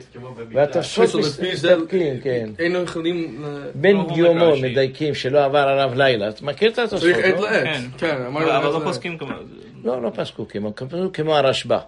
[0.52, 1.20] והתוספות
[1.52, 2.50] מסתפקים, כן.
[2.58, 3.44] היינו יכולים...
[3.84, 4.62] לא גיומו רש"י.
[4.62, 6.28] מדייקים שלא עבר עליו לילה.
[6.28, 7.50] אתה מכיר את התוספות, צריך עת לא?
[7.50, 7.82] לעת, כן.
[7.98, 8.80] כן, אבל לא.
[8.84, 9.30] פוסקים כמו...
[9.84, 10.72] לא, לא פסקו כמו,
[11.12, 11.78] כמו הרשב"א,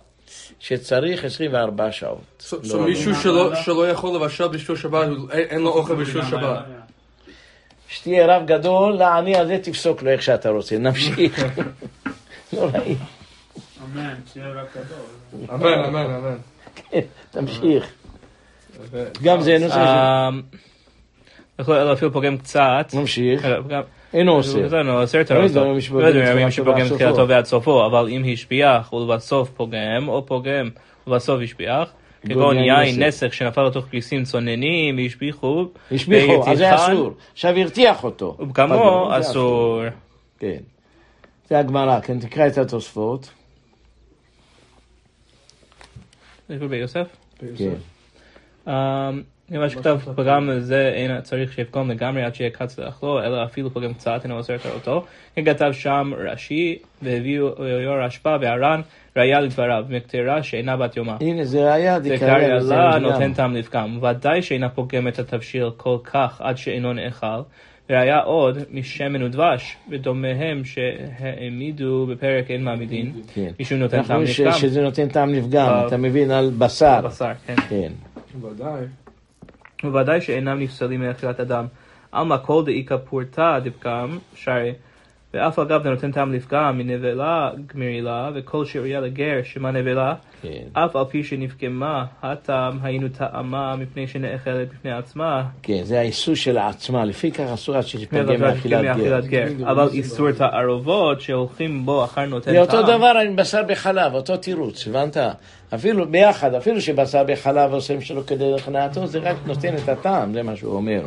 [0.60, 2.18] שצריך 24 שעות.
[2.50, 2.84] So- לא, לא.
[2.84, 6.58] מישהו שלא- שלא יכול לבשל בשביל שבת, אין לו אוכל בשביל שבת.
[7.91, 10.78] שתהיה רב גדול, לעני הזה תפסוק לו איך שאתה רוצה.
[10.78, 11.45] נמשיך.
[12.53, 12.95] לא ראיתי.
[13.84, 15.55] אמן, שיהיה רק גדול.
[15.55, 16.36] אמן, אמן, אמן.
[16.74, 17.93] כן, תמשיך.
[19.22, 20.59] גם זה נושא ש...
[21.59, 22.95] יכול אפילו פוגם קצת.
[22.95, 23.45] נמשיך.
[23.45, 23.80] אה,
[24.14, 24.68] אינו עושה.
[24.68, 25.59] זה לא אוסר את לא הרסו.
[25.59, 26.95] יודע, שפוגם לא שפוגם ועד סופו.
[26.95, 30.68] מתחילתו ועד סופו, אבל אם השביח ולבסוף פוגם, או פוגם
[31.07, 31.93] ולבסוף השביח,
[32.28, 33.34] כגון יין נסך.
[33.34, 37.10] שנפל לתוך כריסים צוננים, השביחו, השביחו, אז זה אסור.
[37.32, 38.36] עכשיו הרתיח אותו.
[38.50, 39.82] וכמו אסור.
[40.38, 40.58] כן.
[41.48, 43.30] זה הגמרא, כן, תקרא את התוספות.
[46.48, 47.06] ביוסף?
[47.56, 47.74] כן.
[48.68, 53.74] אמ, מה שכתב פגם זה אין צריך שיפגום לגמרי עד שיהיה קץ לאכלו, אלא אפילו
[53.74, 55.06] פגם קצת אינו אוסר אותו.
[55.34, 58.80] כן כתב שם רש"י, והביאו יו"ר אשפה והר"ן,
[59.16, 61.16] ראיה לדבריו, מקטרה שאינה בת יומה.
[61.20, 61.58] הנה, זה
[62.56, 63.02] לזה עלה מדגם.
[63.02, 63.98] נותן טעם לפגם.
[64.02, 67.40] ודאי שאינה פוגם את התבשיל כל כך עד שאינו נאכל.
[67.90, 73.50] והיה עוד משמן ודבש, ודומיהם שהעמידו בפרק אין מעמידין, כן.
[73.58, 74.52] מישהו נותן אנחנו טעם לפגם.
[74.52, 77.00] שזה נותן טעם לפגם, אתה מבין, על בשר.
[77.04, 77.54] בשר, כן.
[77.68, 77.92] כן.
[78.40, 78.82] ודאי.
[79.84, 81.66] ובוודאי שאינם נפסלים מאכילת אדם.
[82.12, 84.72] עלמא כל דאיכא פורתא דפגם, שרי,
[85.34, 90.62] ואף אגב דנותן טעם לפגם מנבלה גמירילה, וכל שראויה לגר שמה נבלה, כן.
[90.72, 96.58] אף על פי שנפגמה, הטעם היינו טעמה מפני שנאכלת בפני עצמה, כן, זה האיסור של
[96.58, 99.20] העצמה, לפי כך אסור עד שתתפגם מעבר מאכילת גר.
[99.20, 99.70] גר.
[99.70, 102.98] אבל איסור תערובות שהולכים בו אחר נותן זה אותו טעם.
[102.98, 105.16] דבר עם בשר בחלב, אותו תירוץ, הבנת?
[105.74, 110.42] אפילו ביחד, אפילו שבשר בחלב עושים שלו כדי הכנעתו, זה רק נותן את הטעם, זה
[110.42, 111.00] מה שהוא אומר.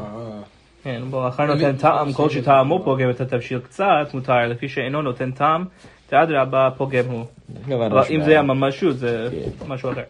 [0.84, 5.32] כן, בו אחר נותן טעם, כל שטעמו פוגם את התבשיל קצת, מותר, לפי שאינו נותן
[5.32, 5.66] טעם,
[6.12, 7.26] ואדרבה פוגם הוא.
[7.68, 8.24] אבל אם השוואה.
[8.26, 9.28] זה היה ממשות, זה
[9.60, 9.66] כן.
[9.68, 10.02] משהו אחר.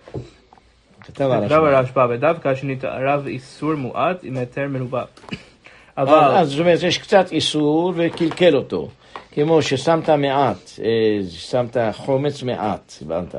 [1.02, 1.30] כתב.
[1.32, 5.04] הרשב"א, ודווקא שנתערב איסור מועט עם היתר מרובע.
[5.98, 6.14] אבל...
[6.14, 8.90] אבל, אז זאת אומרת, יש קצת איסור וקלקל אותו.
[9.32, 10.90] כמו ששמת מעט, אה,
[11.30, 13.36] שמת חומץ מעט, הבנת?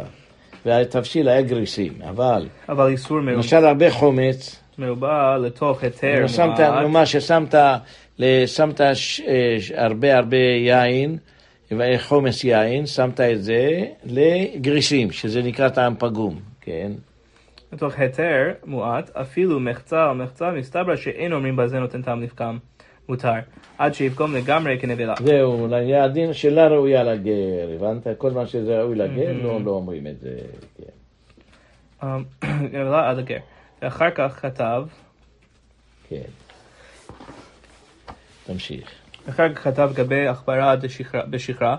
[0.67, 6.61] והתבשיל היה גריסים, אבל אבל איסור מרובע- למשל הרבה חומץ, מרובע לתוך היתר נו, שמת,
[6.61, 7.55] מועט, נו מה ששמת,
[8.47, 8.93] שמת אה,
[9.75, 11.19] הרבה הרבה יין,
[11.99, 16.93] חומץ יין, שמת את זה לגריסים, שזה נקרא טעם פגום, כן?
[17.73, 22.59] לתוך היתר מועט, אפילו מחצה או מחצה, מסתבר שאין אומרים בזה נותן טעם לפגם,
[23.09, 23.33] מותר,
[23.79, 25.15] עד שיפגום לגמרי כנבלה.
[25.25, 25.69] זהו,
[26.05, 28.07] הדין שלה ראויה לגר, הבנת?
[28.19, 30.37] כל מה שזה ראוי לגר, לא, לא אומרים את זה,
[30.79, 30.93] כן.
[32.07, 32.25] אמ,
[32.73, 33.39] כנבלה עד הגר.
[33.85, 34.85] ואחר כך כתב,
[36.09, 36.17] כן.
[38.47, 38.89] תמשיך.
[39.29, 40.75] אחר כך כתב לגבי עכברה
[41.31, 41.77] בשכרה,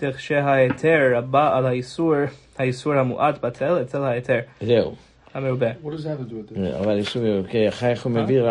[0.00, 2.14] דרך שההיתר הבא על האיסור,
[2.58, 4.94] האיסור המועט בטל אצל ההיתר זהו.
[5.34, 5.70] המרובה.
[5.70, 6.76] What does that have to do with this?
[6.78, 8.42] אבל איסור, כן, אחר כך הוא מביא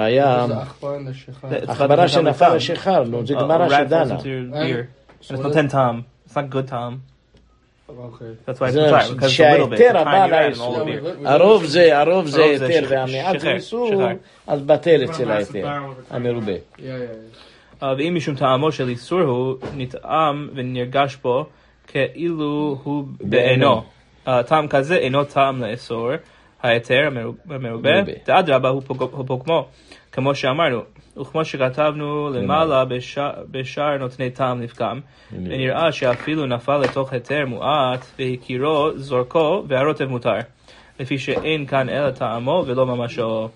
[0.48, 1.50] זה עכבר נשיכה.
[1.50, 4.18] זה- עכברה שנפל לשיכר, נו, זה גמרא rat falls שדנה.
[5.44, 6.02] נותן טעם.
[6.30, 6.98] Not good טעם.
[8.48, 9.30] That's why it's זה mותר, because it's a little bit.
[9.30, 10.76] שההיתר It's a הבא tiny rat and לאיסור.
[10.78, 10.86] all of
[11.26, 11.28] beer.
[11.30, 14.02] הרוב זה, הרוב זה היתר והמעט זה איסור.
[14.48, 15.68] אז בטל אצל ההיתר,
[16.10, 16.54] המרובה.
[17.82, 21.46] ואם משום טעמו של איסור הוא, נטעם ונרגש בו
[21.88, 23.82] כאילו הוא בעינו.
[24.28, 26.10] אה, טעם כזה אינו טעם לאסור,
[26.64, 27.10] ההיתר
[27.50, 27.89] המרובה.
[28.28, 29.66] ואדרבה פוג- הוא פוגמו,
[30.12, 30.82] כמו שאמרנו.
[31.22, 34.99] וכמו שכתבנו למעלה בשע- בשער נותני טעם לפגם,
[35.34, 40.32] ונראה שאפילו נפל לתוך היתר מועט, והכירו זורקו, והרוטב מותר.
[40.99, 43.49] לפי שאין כאן אלא טעמו ולא ממשו.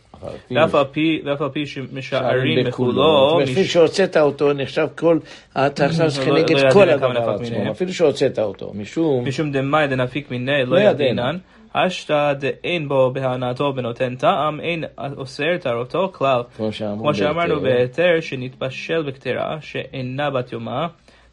[0.51, 5.19] ואף על פי- ואף על פי שמשערים בכולו, אפילו שהוצאת אותו, נחשב כל,
[5.53, 7.71] אתה עכשיו לא- לא נגד ידענו כל הדבר עצמו.
[7.71, 10.79] אפילו שהוצאת אותו, משום, משום דמאי דנפיק מיני לא לא.
[10.81, 11.37] ידינן,
[11.85, 14.83] אשתא דאין בו בהנאתו ונותן טעם, אין
[15.17, 16.41] אוסר טהרתו כלל.
[16.57, 18.21] כמו שאמרנו בהיתר.
[18.21, 20.87] שנתבשל בקטרה שאינה בת יומה,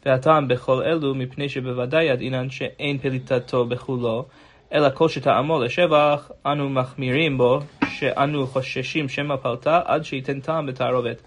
[0.05, 4.25] והטעם בכל אלו מפני שבוודאי ידעינן שאין פליטתו בכולו,
[4.73, 11.21] אלא כל שטעמו לשבח, אנו מחמירים בו, שאנו חוששים שמא פלטה עד שייתן טעם בתערובת.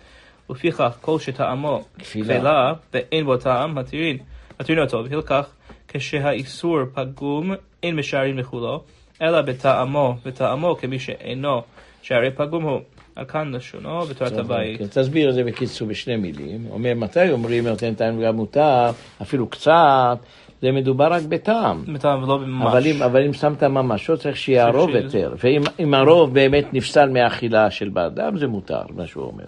[0.51, 2.73] ולפיכך כל שטעמו כפילה.
[2.95, 4.19] ואין בו טעם, מתירין,
[4.61, 5.55] מתירין אותו, והלקח
[5.89, 7.53] כשהאיסור פגום
[7.83, 8.85] אין משערים לכולו,
[9.23, 11.63] אלא בטעמו, וטעמו כמי שאינו,
[12.03, 12.81] שהרי פגום הוא.
[13.17, 14.79] על כאן לשונו בתורת הבית.
[14.79, 16.67] כן, תסביר את זה בקיצור בשני מילים.
[16.71, 18.91] אומר, מתי אומרים נותן טעם גם מותר,
[19.23, 20.19] אפילו קצת,
[20.63, 21.85] זה מדובר רק בטעם.
[21.95, 22.67] בטעם ולא ממש.
[22.71, 25.35] אבל אם, אבל אם שמת ממשו, צריך שיהיה הרוב יותר.
[25.45, 29.45] ואם אם הרוב באמת נפסל מאכילה של בר אדם, זה מותר, מה שהוא אומר.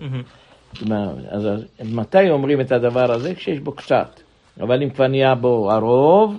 [1.31, 1.49] אז
[1.85, 3.35] מתי אומרים את הדבר הזה?
[3.35, 4.21] כשיש בו קצת.
[4.61, 6.35] אבל אם כבר נהיה בו הרוב,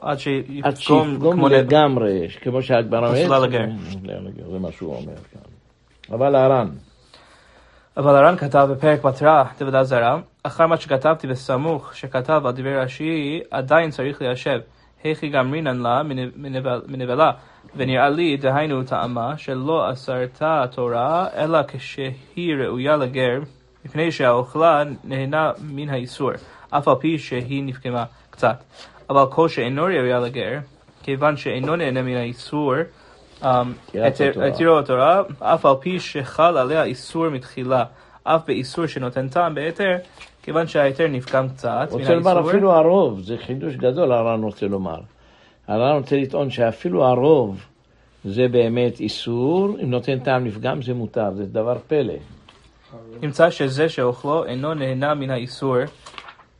[0.00, 1.48] עד שיפגום כמו.
[1.48, 3.50] לגמרי, כמו שהגמרא פסולה אומרת.
[3.50, 3.66] לגר.
[4.04, 5.40] לגר, זה מה שהוא אומר כאן.
[6.16, 6.68] אבל הר"ן,
[7.96, 13.40] אבל הר"ן כתב בפרק בתרא, תבדה זרה, אחר מה שכתבתי בסמוך, שכתב על דברי רש"י,
[13.50, 14.58] עדיין צריך ליישב.
[15.04, 17.30] היכי גמרינן לה מנב- מנבל- מנבלה.
[17.76, 23.38] ונראה לי, דהיינו טעמה, שלא אסרת התורה, אלא כשהיא ראויה לגר,
[23.84, 26.30] מפני שהאוכלה נהנה מן האיסור,
[26.70, 28.62] אף על פי שהיא נפגמה קצת.
[29.10, 30.58] אבל כל שאינו ראויה לגר,
[31.02, 32.74] כיוון שאינו נהנה מן האיסור,
[33.40, 34.48] התורה.
[34.48, 37.84] התירו התורה, אף על פי שחל עליה איסור מתחילה,
[38.24, 39.96] אף באיסור שנותן טעם בהיתר,
[40.42, 42.50] כיוון שההיתר נפגם קצת מן רוצה לומר האיסור.
[42.50, 45.00] אפילו הרוב, זה חידוש גדול הר"ן רוצה לומר.
[45.68, 47.64] הר"ן רוצה לטעון שאפילו הרוב
[48.24, 52.14] זה באמת איסור, אם נותן טעם לפגם זה מותר, זה דבר פלא.
[53.22, 55.76] נמצא שזה שאוכלו אינו נהנה מן האיסור,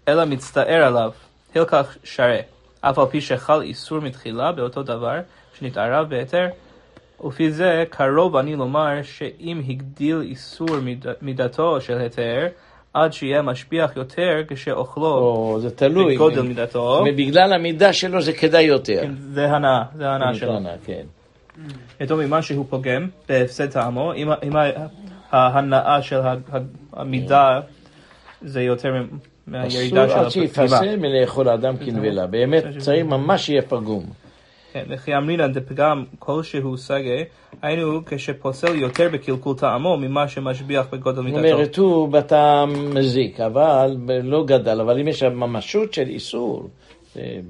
[0.09, 1.11] אלא מצטער עליו,
[1.59, 2.39] הלקח שרה,
[2.81, 5.21] אף על פי שחל איסור מתחילה באותו דבר
[5.59, 6.47] שנתערב בהיתר,
[7.25, 12.47] ולפי זה קרוב אני לומר שאם הגדיל איסור מיד, מידתו של היתר,
[12.95, 16.15] עד שיהיה משביח יותר כשאוכלו או, זה תלוי.
[16.15, 19.03] בגודל מידתו, בגלל המידה שלו זה כדאי יותר.
[19.03, 20.53] כן, זה הנאה, זה ההנאה שלו.
[20.85, 21.05] כן.
[22.01, 24.53] יותר ממה שהוא פוגם בהפסד טעמו, אם, אם
[25.31, 26.21] ההנאה של
[26.93, 27.61] המידה
[28.43, 28.93] זה יותר
[29.51, 30.47] מהירידה אסור של עד הפגימה.
[30.69, 32.27] שיפסה מלאכול האדם כנבלה.
[32.27, 34.05] באמת צריך ממש שיהיה פגום.
[34.73, 37.23] כן, וכי אמרינן דפגם כלשהו סגה,
[37.63, 41.39] היינו כשפוסל יותר בקלקול טעמו ממה שמשביח בגודל זאת מידתו.
[41.55, 44.81] אומרת, הוא בטעם מזיק, אבל לא גדל.
[44.81, 46.69] אבל אם יש ממשות של איסור,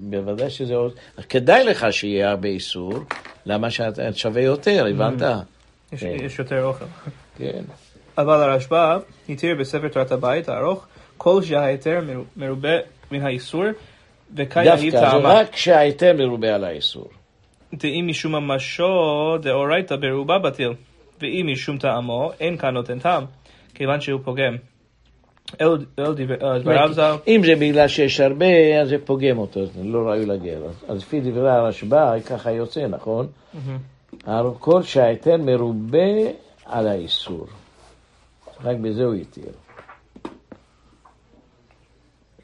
[0.01, 0.93] בוודאי שזה עוד...
[1.29, 2.93] כדאי לך שיהיה הרבה איסור,
[3.47, 5.23] למה שאתה שווה יותר, הבנת?
[5.93, 6.17] יש- כן.
[6.25, 6.85] יש יותר אוכל.
[7.39, 7.63] כן.
[8.19, 10.87] אבל הרשב"א התיר בספר תורת הבית הארוך
[11.19, 12.77] כל שההיתר מרו- מרובה
[13.11, 13.65] מן האיסור
[14.37, 15.33] וכי יהי דווקא, זה טעמה.
[15.35, 17.09] רק כשההיתר מרובה על האיסור.
[17.75, 20.73] דאם משום ממשו דאורייתא ברובה בטיל,
[21.21, 23.25] ואם משום טעמו אין כאן נותן טעם,
[23.75, 24.57] כיוון שהוא פוגם.
[25.61, 25.67] אל
[25.99, 26.05] אל
[26.43, 30.27] אה, דבריו ז"ל, אם זה בגלל שיש הרבה, אז זה פוגם אותו, זה לא ראוי
[30.27, 30.63] לגר.
[30.89, 33.27] אז לפי דברי הרשב"א, ככה יוצא, נכון?
[34.59, 36.31] כל שההיתר מרובה
[36.67, 37.47] על האיסור.
[38.65, 39.53] רק בזה הוא התיר.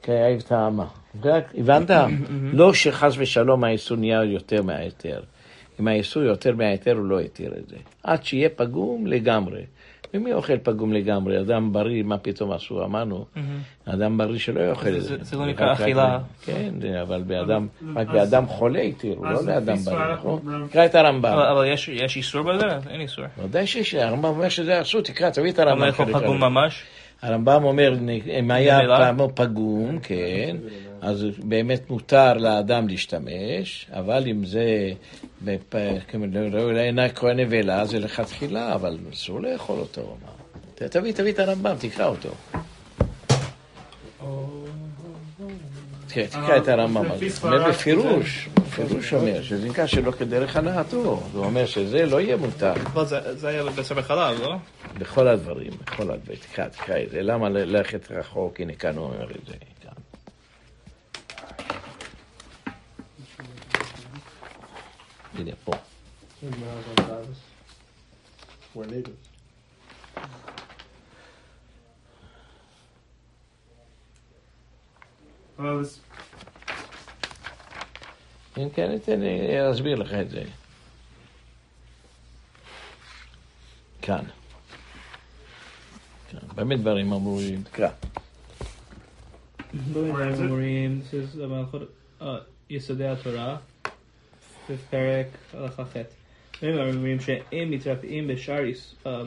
[0.05, 0.85] כאב טעמה.
[1.59, 1.91] הבנת?
[2.53, 5.21] לא שחס ושלום האיסור נהיה יותר מההיתר.
[5.81, 7.77] אם האיסור יותר מההיתר, הוא לא התיר את זה.
[8.03, 9.61] עד שיהיה פגום לגמרי.
[10.15, 11.41] ומי אוכל פגום לגמרי?
[11.41, 12.85] אדם בריא, מה פתאום אסור?
[12.85, 13.25] אמרנו,
[13.87, 15.37] אדם בריא שלא יאכל את זה- זה.
[15.37, 16.19] לא נקרא אכילה.
[16.45, 16.71] כן,
[17.03, 20.41] אבל באדם, רק באדם חולה התירו, אז לא לאדם בריא, נכון?
[20.71, 21.33] תקרא את הרמב"ם.
[21.33, 22.67] אבל אבל יש יש איסור בזה?
[22.91, 23.25] אין איסור.
[23.45, 25.87] ודאי שיש, הרמב"ם אומר שזה אסור, תקרא, תביא את אבל הרמב"ם.
[25.87, 26.41] לאכול חלק פגום.
[26.41, 26.83] ממש?
[27.25, 27.95] הרמב"ם אומר,
[28.39, 28.79] אם היה?
[28.99, 30.57] פעמו פגום, כן,
[31.01, 34.93] אז באמת מותר לאדם להשתמש, אבל אם זה,
[35.45, 35.77] בפ-
[36.09, 40.17] כמו, לא- לעיני כהן נבלה, זה לכתחילה, אבל אסור לאכול אותו.
[40.25, 40.31] מה?
[40.75, 42.31] ת- תביא, תביא את הרמב"ם, תקרא אותו.
[46.15, 47.27] תראה, תקרא את הרמב"ם הזה.
[47.43, 50.97] אומר בפירוש, בפירוש אומר שזה נקרא שלא כדרך הנאתו.
[51.33, 52.73] הוא אומר שזה לא יהיה מותר.
[53.35, 54.57] זה היה בבשר בחלב, לא?
[54.99, 56.39] בכל הדברים, בכל הדברים.
[56.39, 57.23] תקרא, תקרא את זה.
[57.23, 58.61] למה ללכת רחוק?
[58.61, 59.55] הנה כאן הוא אומר את זה.
[65.39, 65.73] הנה פה.
[75.59, 76.01] אבל זה-
[78.59, 80.43] אם כן, תן לי להסביר לך את זה.
[84.03, 84.25] כאן.
[86.55, 87.89] באמת דברים אמורים, תקרא.
[89.97, 91.45] אומרים, זה
[92.23, 92.37] אה,
[92.71, 93.57] יסודי התורה,
[94.71, 95.97] בפרק הלכה ח'.
[96.63, 98.65] בדברים אומרים שאם מתרפאים בשאר
[99.07, 99.23] אה,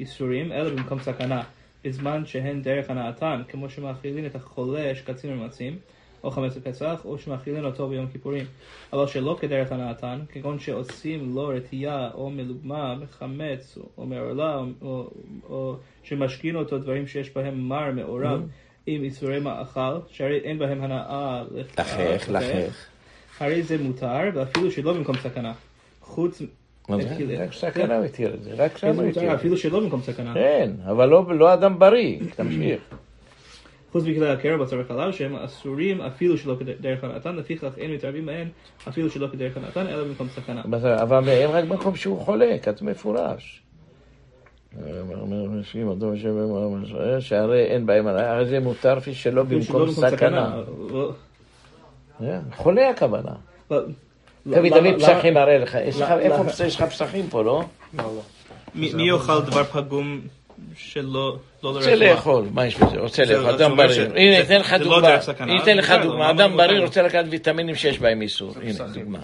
[0.00, 1.42] איסורים, אלא במקום סכנה,
[1.84, 5.78] בזמן שהן דרך הנאתן, כמו שמאכילים את החולה שקצין ומצים,
[6.24, 8.44] או חמץ בפסח, או שמאכילים אותו ביום כיפורים.
[8.92, 15.10] אבל שלא כדרך הנאתן, כגון שעושים לו רתיעה או מלוגמה, מחמץ או מעורלה, או, או,
[15.50, 18.42] או שמשכין אותו דברים שיש בהם מר מעורב
[18.86, 22.86] עם איסורי מאכל, שהרי אין בהם הנאה לחך, לחך.
[23.40, 25.52] הרי זה מותר, ואפילו שלא במקום סכנה.
[26.00, 26.42] חוץ...
[27.38, 29.34] רק סכנה מתיר את זה, רק שם כן, מותר, את זה.
[29.34, 30.34] אפילו שלא במקום סכנה.
[30.34, 32.80] כן, אבל לא- לא אדם בריא, תמשיך.
[33.92, 38.48] חוץ מכלי הקרע בשר וחלב שהם אסורים אפילו שלא כדרך הנתן, לפיכך אין מתערבים בהן
[38.88, 40.62] אפילו שלא כדרך הנתן, אלא במקום סכנה.
[41.02, 43.62] אבל הם רק במקום שהוא חולה, כתוב מפורש.
[45.20, 49.90] אומר אנשים, אדום השם ואמר ישראל, שהרי אין בהם, הרי זה מותר כפי שלא במקום
[49.90, 50.56] סכנה.
[50.90, 51.12] לא-
[52.22, 53.32] אה, חולה הכוונה.
[53.70, 53.80] לא-
[54.50, 55.78] תביא, תביא פסחים, אראה לך.
[55.84, 57.64] יש לך- איפה יש לך פסחים פה, לא?
[58.74, 60.20] מי מי יאכל דבר פגום
[60.76, 62.14] שלא לא רוצה לרפואה?
[62.14, 62.98] לאכול, מה יש בזה?
[62.98, 64.02] רוצה לאכול, אדם בריא.
[64.14, 65.20] הנה, אתן לך לא דוגמה.
[65.20, 66.30] סכנה, אתן לך דוגמה.
[66.30, 66.84] אדם זה בריא מותר?
[66.84, 68.54] רוצה לקחת ויטמינים שיש בהם איסור.
[68.62, 69.18] הנה, דוגמה.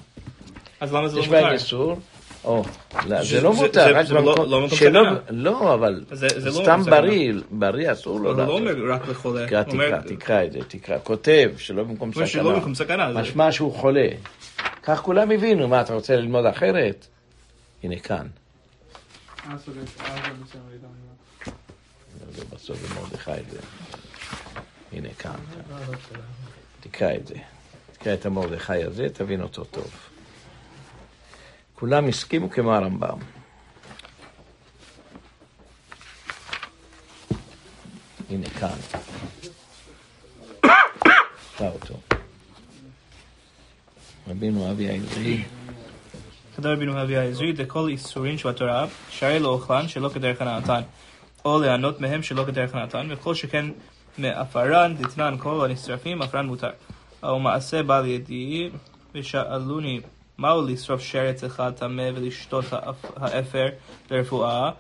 [0.81, 1.55] אז למה זה לא יש בהם מותר?
[1.55, 1.97] איסור?
[2.45, 2.63] או,
[3.09, 5.17] לא, זה- זה לא זה- מותר, זה- רק זה לא- במקום לא שלא, סכנה.
[5.31, 6.17] לא, אבל לא
[6.51, 7.01] סתם סכנה.
[7.01, 8.61] בריא, בריא אסור לו הוא לא לעשות.
[8.61, 9.47] אומר רק לחולה.
[9.47, 10.97] תקרא, תקרא, תקרא את זה, תקרא.
[11.05, 12.55] כותב שלא במקום אומר שלא סכנה.
[12.55, 13.13] במקום סכנה.
[13.13, 14.09] זה- משמע שהוא חולה.
[14.83, 17.07] כך כולם הבינו, מה, אתה רוצה ללמוד אחרת?
[17.83, 18.27] הנה כאן.
[22.45, 23.59] בסוף זה מרדכי זה.
[24.93, 25.37] הנה כאן.
[26.81, 27.35] תקרא את זה.
[27.93, 29.91] תקרא את המרדכי הזה, תבין אותו טוב.
[31.75, 33.19] כולם הסכימו כמו הרמב"ם.
[38.31, 38.77] הנה כאן.
[41.55, 41.95] תקרא אותו.
[44.29, 45.45] רבינו אבי העברי.
[46.57, 50.81] כדאי רבינו אבי העזרי, דכל איסורין שבתורה, שהרי לא אוכלן שלא כדרך הנאתן,
[51.47, 53.67] או ליהנות מהם שלא כדרך הנאתן, וכל שכן
[54.19, 56.71] מעפרן דתנן כל הנשרפים, עפרן מותר.
[57.23, 58.71] או מעשה בא לידי,
[59.15, 60.01] ושאלוני,
[60.39, 63.67] מהו לשרוף שרץ אחד טמא ולשתות האפ- האפר
[64.11, 64.71] לרפואה?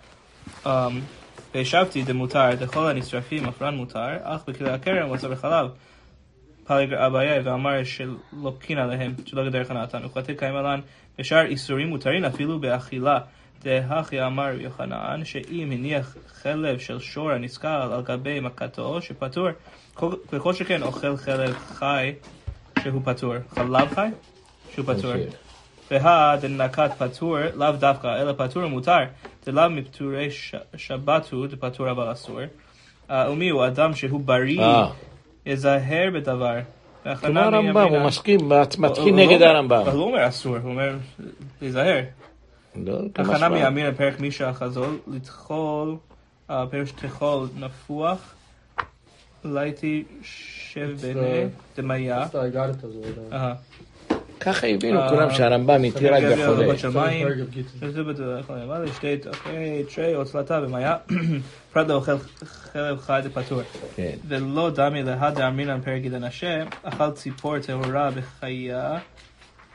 [0.65, 0.69] Um,
[1.55, 5.69] והשבתי דמותר, דכל הנשרפים עפרן מותר, אך בכלי הכרם ובשר וחלב.
[6.65, 10.81] פלג אביי ואמר שלוקין עליהם, שלא כדרך הנתן, וכתב קיים עלן,
[11.19, 13.19] ושאר איסורים מותרים אפילו באכילה.
[13.67, 19.49] דהכי אמר יוחנן, שאם הניח חלב של שור הנסקל על גבי מכתו, שפטור,
[19.95, 22.13] כל- וכל שכן אוכל חלב חי,
[22.83, 23.35] שהוא פטור.
[23.55, 24.09] חלב חי?
[24.75, 25.13] שהוא פטור.
[25.13, 25.35] תמשיך.
[25.91, 28.99] והא דנקת פטור, לאו דווקא, אלא פטור ומותר,
[29.47, 30.29] דלאו מפטורי
[30.77, 32.41] שבת הוא, דפטור אבל אסור.
[33.11, 34.89] אה, ומי הוא אדם שהוא בריא, אה,
[35.47, 36.55] יזהר בדבר.
[37.21, 38.39] כמו הרמב"ם, הוא מסכים,
[38.79, 39.83] מתחיל הוא נגד לא- הרמב"ם.
[39.93, 40.95] הוא אומר אסור, הוא אומר
[41.63, 42.01] להיזהר.
[42.85, 43.49] לא, הכנה.
[43.49, 45.97] מימין לפרק מישה החזול, לטחול,
[46.51, 48.35] אה, פירוש תחול נפוח,
[49.45, 51.47] לייתי שב בני
[51.77, 52.27] דמיה.
[54.41, 56.79] ככה הבינו אה, כולם שהרמב"ם התיר רק בחולה.
[58.93, 59.17] שתי
[59.95, 60.97] תרי או צלתה במיה,
[61.73, 63.63] פרט לאוכל חלב חי דפטור.
[63.97, 64.17] כן.
[64.29, 68.99] ולא דמי להדה אמרינן פרק גידן השם, אכל ציפור טהורה בחיה,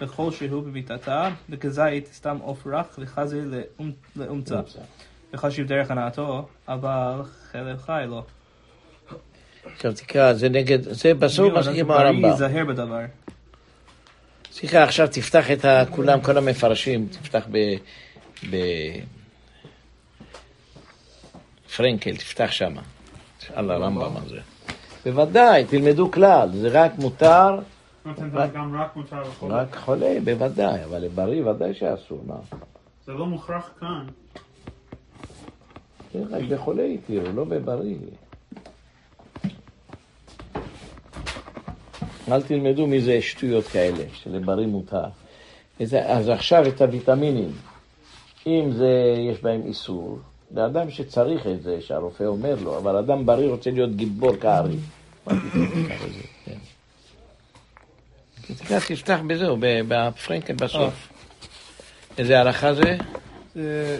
[0.02, 4.60] בכל שהוא במיטתה, וכזית סתם עוף רך וחזיר לאום- לאומצה.
[5.34, 7.22] וחשיב דרך הנאתו, אבל
[7.52, 8.24] חלב חי לא.
[9.66, 12.26] עכשיו תקרא, זה נגד, זה בסוף מסכים עם הרמב"ם.
[12.26, 13.00] ייזהר בדבר.
[14.52, 17.58] סליחה, עכשיו תפתח את כולם, כל המפרשים, תפתח ב...
[18.52, 18.56] ב...
[21.78, 22.82] פרנקל, תפתח שמה,
[23.54, 24.40] על הרמב"ם הזה.
[25.06, 27.60] בוודאי, תלמדו כלל, זה רק מותר,
[28.54, 29.62] גם רק מותר לחולה.
[29.62, 32.36] רק חולה, בוודאי, אבל לבריא ודאי שאסור, מה?
[33.06, 34.08] זה לא מוכרח כאן.
[36.14, 37.96] זה רק בחולה התירו, לא בבריא.
[42.32, 45.04] אל תלמדו מזה שטויות כאלה, שלבריא מותר.
[45.80, 47.52] אז עכשיו את הוויטמינים,
[48.48, 50.20] אם זה, יש בהם איסור,
[50.52, 54.78] לאדם שצריך את זה, שהרופא אומר לו, אבל אדם בריא רוצה להיות גיבור כארי.
[55.28, 55.66] מה פתאום
[58.80, 59.58] תקרא, תפתח בזהו,
[59.88, 60.94] בפרנקל בסוף.
[62.18, 62.98] איזה הלכה זה?
[63.56, 64.00] זה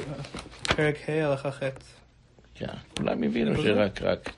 [0.64, 1.60] פרק ה' הלכה ח'.
[2.56, 2.68] כן,
[2.98, 4.30] כולם הבינו שרק, רק...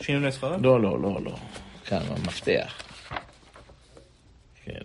[0.00, 0.62] שינו לספרד?
[0.62, 1.36] לא, לא, לא, לא.
[1.86, 2.82] כאן, המפתח.
[4.64, 4.80] כן.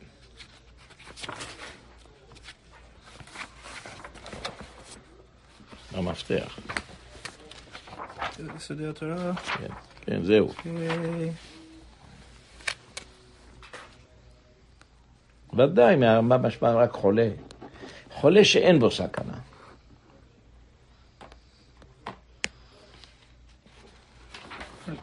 [5.93, 6.59] המפתח.
[8.57, 9.35] יסודי התורה?
[9.35, 9.73] כן,
[10.05, 10.53] כן, זהו.
[15.53, 17.29] ודאי, מה משמע רק חולה?
[18.11, 19.33] חולה שאין בו סכנה.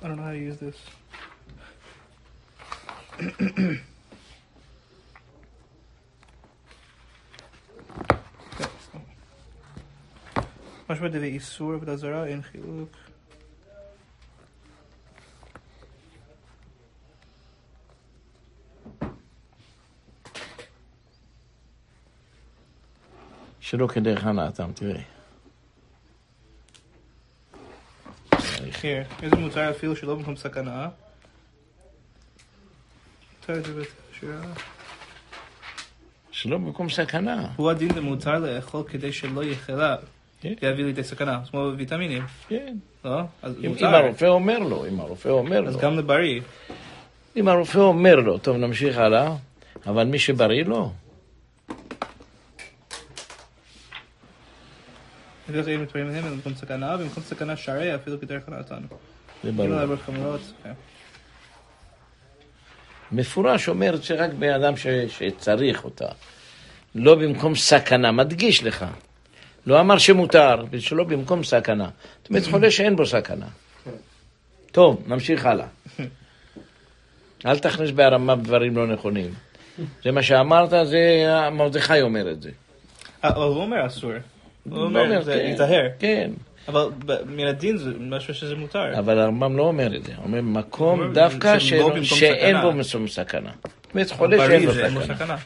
[0.03, 0.27] I don't know.
[10.91, 13.06] משמע דבי איסור עבודה זרה, אין חילוק.
[23.67, 25.01] שלא כדרך הנאתם, תראה.
[29.23, 30.89] איזה מותר אפילו שלא במקום סכנה.
[33.49, 34.41] בשירה.
[36.31, 37.49] שלא במקום סכנה.
[37.57, 39.97] הוא הדין למותר לאכול כדי שלא יחלה.
[40.41, 40.55] כן.
[40.63, 42.77] יביא לידי סכנה, כמו ויטמינים, כן.
[43.05, 43.21] לא?
[43.43, 43.89] אז אם, מותר.
[43.89, 45.69] אם הרופא אומר לו, אם הרופא אומר לו.
[45.69, 46.41] אז גם לבריא.
[47.37, 49.37] אם הרופא אומר לו, טוב, נמשיך הלאה,
[49.87, 50.93] אבל מי שבריא לו,
[55.49, 58.83] בדרך כלל מתפרים להם במקום סכנה, במקום סכנה שרי אפילו כלל נתן.
[59.45, 60.37] זה כאילו ברור.
[60.63, 60.73] כן.
[63.13, 66.09] מפורש אומר שרק בן אדם ש, שצריך אותה.
[66.95, 68.85] לא במקום סכנה, מדגיש לך.
[69.67, 71.89] לא אמר שמותר, ושלא במקום סכנה.
[72.23, 73.47] זאת אומרת, חולה שאין בו סכנה.
[74.73, 75.67] טוב, נמשיך הלאה.
[77.47, 79.35] אל תכניס בהרמה דברים לא נכונים.
[80.05, 82.51] זה מה שאמרת, זה מרדכי אומר את זה.
[83.25, 84.13] אה, הוא אומר אסור.
[84.71, 85.89] הוא לא אומר, זה כן, להיזהר.
[85.99, 86.31] כן,
[86.69, 86.89] אבל
[87.27, 88.99] מן הדין זה משהו שזה מותר.
[88.99, 90.13] אבל הרמב"ם לא אומר את זה.
[90.17, 92.61] הוא אומר, מקום דווקא במקום שאין.
[92.61, 93.51] בו משום סכנה.
[93.95, 95.37] אומרת, חולה שאין בו סכנה.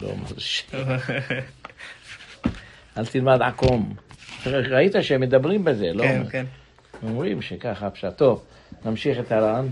[0.00, 0.62] לא, ש...
[2.98, 3.94] אל תלמד עקום.
[4.46, 6.02] ראית שהם מדברים בזה, לא?
[6.02, 6.46] כן, כן.
[7.02, 8.16] אומרים שככה הפשט.
[8.16, 8.44] טוב,
[8.84, 9.66] נמשיך את הר"ן.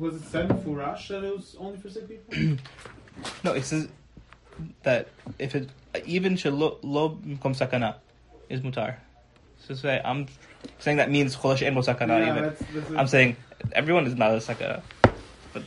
[0.00, 2.32] Was it said mufurash that it was only for sick people?
[3.44, 3.88] No, it says
[4.82, 5.68] that if it
[6.06, 7.96] even shalob mkom sakana
[8.48, 8.96] is mutar.
[9.66, 10.26] So say I'm
[10.78, 12.42] saying that means cholash en sakana even.
[12.42, 13.36] That's, that's I'm saying
[13.72, 14.82] everyone is not a sakana,
[15.52, 15.62] but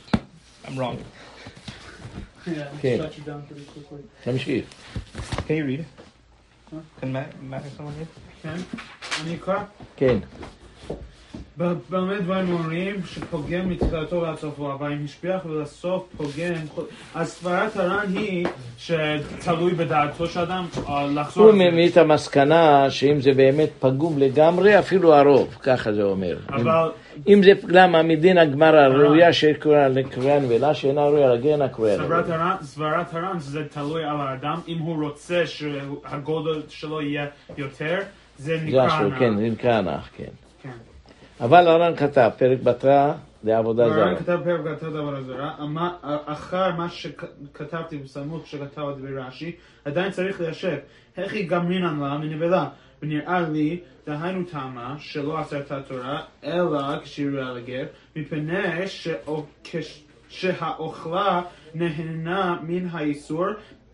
[0.66, 1.02] I'm wrong.
[2.46, 2.98] Yeah, okay.
[2.98, 4.02] shut you down pretty quickly.
[4.26, 4.66] Let me see.
[5.46, 5.86] Can you read?
[6.70, 6.80] Huh?
[6.98, 8.08] Can Matt, Matt or someone read?
[8.42, 8.64] Can?
[9.46, 9.66] On?
[9.96, 10.26] Can.
[11.90, 16.54] במה דברים אומרים שפוגם מתחילתו ועד סופו, אבל אם השפיח ולסוף פוגם,
[17.14, 18.46] אז סברת הר"ן היא
[18.78, 21.44] שתלוי בדעתו של אדם אה, לחזור.
[21.44, 21.52] הוא.
[21.54, 26.36] מביא את המסקנה שאם זה באמת פגום לגמרי, אפילו הרוב, ככה זה אומר.
[26.48, 26.90] אבל
[27.28, 32.34] אם זה למה מדין הגמרא הראויה שקוראה לקריאה נבלה, שאינה ראויה לגן סברת נבלה.
[32.36, 37.26] הר"ן- סברת הר"ן זה תלוי על האדם, אם הוא רוצה שהגודל שלו יהיה
[37.58, 37.98] יותר,
[38.38, 39.18] זה נקרא הנאה.
[39.18, 40.24] כן, זה נקרא הנח, כן.
[41.42, 43.12] אבל הר"ן כתב, פרק בתרא
[43.44, 44.04] לעבודה זרה.
[44.04, 45.54] הר"ן כתב פרק כתב דבר זרה,
[46.24, 50.76] אחר מה שכתבתי בסמוך שכתב על דברי רש"י, עדיין צריך ליישב.
[51.16, 52.68] איך היא גמרינן לה מנבלה?
[53.02, 57.84] ונראה לי, דהיינו תמה, שלא עשרת התורה, אלא כשירה לגר,
[58.16, 58.88] מפני
[60.28, 61.42] שהאוכלה
[61.74, 63.46] נהנה מן האיסור,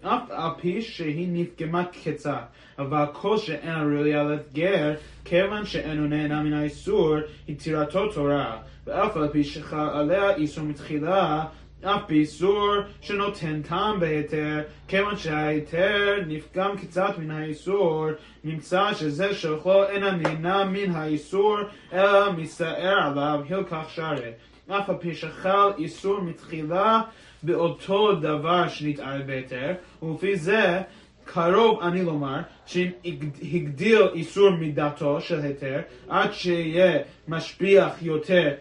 [0.03, 2.46] אף על פי שהיא נפגמה קצת.
[2.78, 4.94] אבל כל שאינה ראויה לגר,
[5.24, 8.59] כיוון שאינו נהנה מן האיסור, היא טירתו תורה.
[8.86, 11.44] ואף על פי שחל עליה איסור מתחילה,
[11.84, 18.07] אף באיסור שנותן טעם בהיתר, כיוון שההיתר נפגם קצת מן האיסור,
[18.44, 21.59] נמצא שזה שאוכלו אינה נהנה מן האיסור,
[21.92, 24.34] אלא מסער עליו הלקח שרת.
[24.68, 27.01] אף על פי שחל איסור מתחילה
[27.42, 29.72] באותו דבר שנתערב בהיתר,
[30.03, 30.82] ולפי זה
[31.24, 38.55] קרוב אני לומר שהגדיל איסור מידתו של היתר עד שיהיה משביח יותר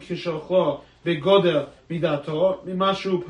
[0.00, 3.22] כשאוכלו בגודל מידתו ממה שהוא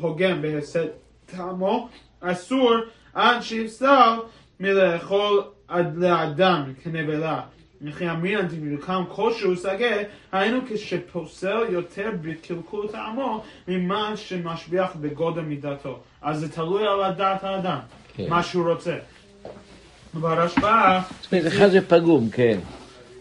[0.00, 0.86] פוגם בהפסד
[1.26, 1.88] טעמו
[2.20, 2.72] אסור
[3.14, 4.18] עד שיפסל
[4.60, 7.40] מלאכול עד לאדם כנבלה
[7.84, 9.96] וכי אמרינן דמרקם כלשהו שגה,
[10.32, 15.98] היינו כשפוסל יותר בקלקול טעמו ממה שמשביח בגודל מידתו.
[16.22, 17.78] אז זה תלוי על דעת האדם,
[18.16, 18.26] כן.
[18.28, 18.96] מה שהוא רוצה.
[20.14, 22.58] ברשב"א, זאת אומרת, אחד זה פגום, כן.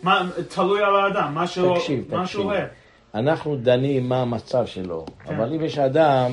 [0.03, 2.25] מה- תלוי על האדם, מה שהוא תקשיב, מה תקשיב.
[2.31, 2.67] שהוא אוהב.
[3.15, 5.35] אנחנו דנים מה המצב שלו, כן.
[5.35, 6.31] אבל אם יש אדם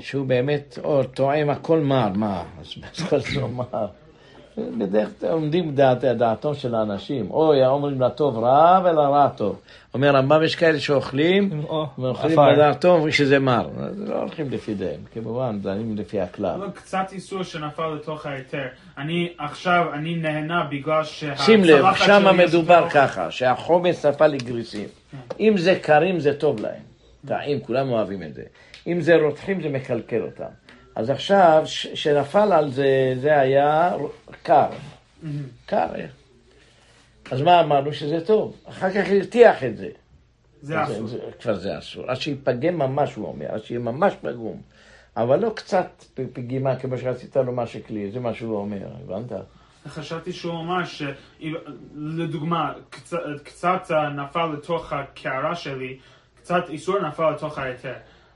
[0.00, 2.42] שהוא באמת או טועם הכל מר, מה?
[2.60, 3.86] אז כל זה מר.
[4.58, 9.60] בדרך כלל עומדים בדעת, דעתו של האנשים, אוי, אומרים לטוב רע ולרע טוב.
[9.94, 12.36] אומר רמב"ם, יש כאלה שאוכלים, או, ואוכלים.
[12.54, 13.68] בדעת טוב, אומרים שזה מר.
[13.78, 16.54] אז לא הולכים לפי דהם, כמובן, דנים לפי הכלל.
[16.54, 18.66] אבל קצת איסור שנפל לתוך ההיתר.
[18.98, 22.10] אני עכשיו, אני נהנה בגלל שהצלחת שים לב, יש
[22.48, 24.88] מדובר ככה, שהחומץ נפל לגריסים.
[25.40, 26.82] אם זה קרים זה טוב להם.
[27.26, 28.42] טעים, כולם אוהבים את זה.
[28.86, 30.44] אם זה רותחים זה מקלקל אותם.
[30.94, 31.62] אז עכשיו,
[31.94, 33.92] שנפל על זה, זה היה
[34.42, 34.68] קר.
[35.66, 35.86] קר.
[35.94, 36.06] אה.
[37.30, 37.92] אז מה אמרנו?
[37.92, 38.56] שזה טוב.
[38.68, 39.88] אחר כך הרתיח את זה.
[40.62, 41.06] זה אסור.
[41.06, 42.10] זה- כבר זה אסור.
[42.10, 44.60] עד שיפגם ממש, הוא אומר, עד שיהיה ממש פגום.
[45.16, 49.32] אבל לא קצת פגימה כמו שרצית לומר שכלי, זה מה שהוא אומר, הבנת?
[49.88, 51.02] חשבתי שהוא אמר ש...
[51.96, 55.98] לדוגמה, קצת, קצת אה, נפל לתוך הקערה שלי,
[56.36, 57.94] קצת איסור נפל לתוך ההיתר.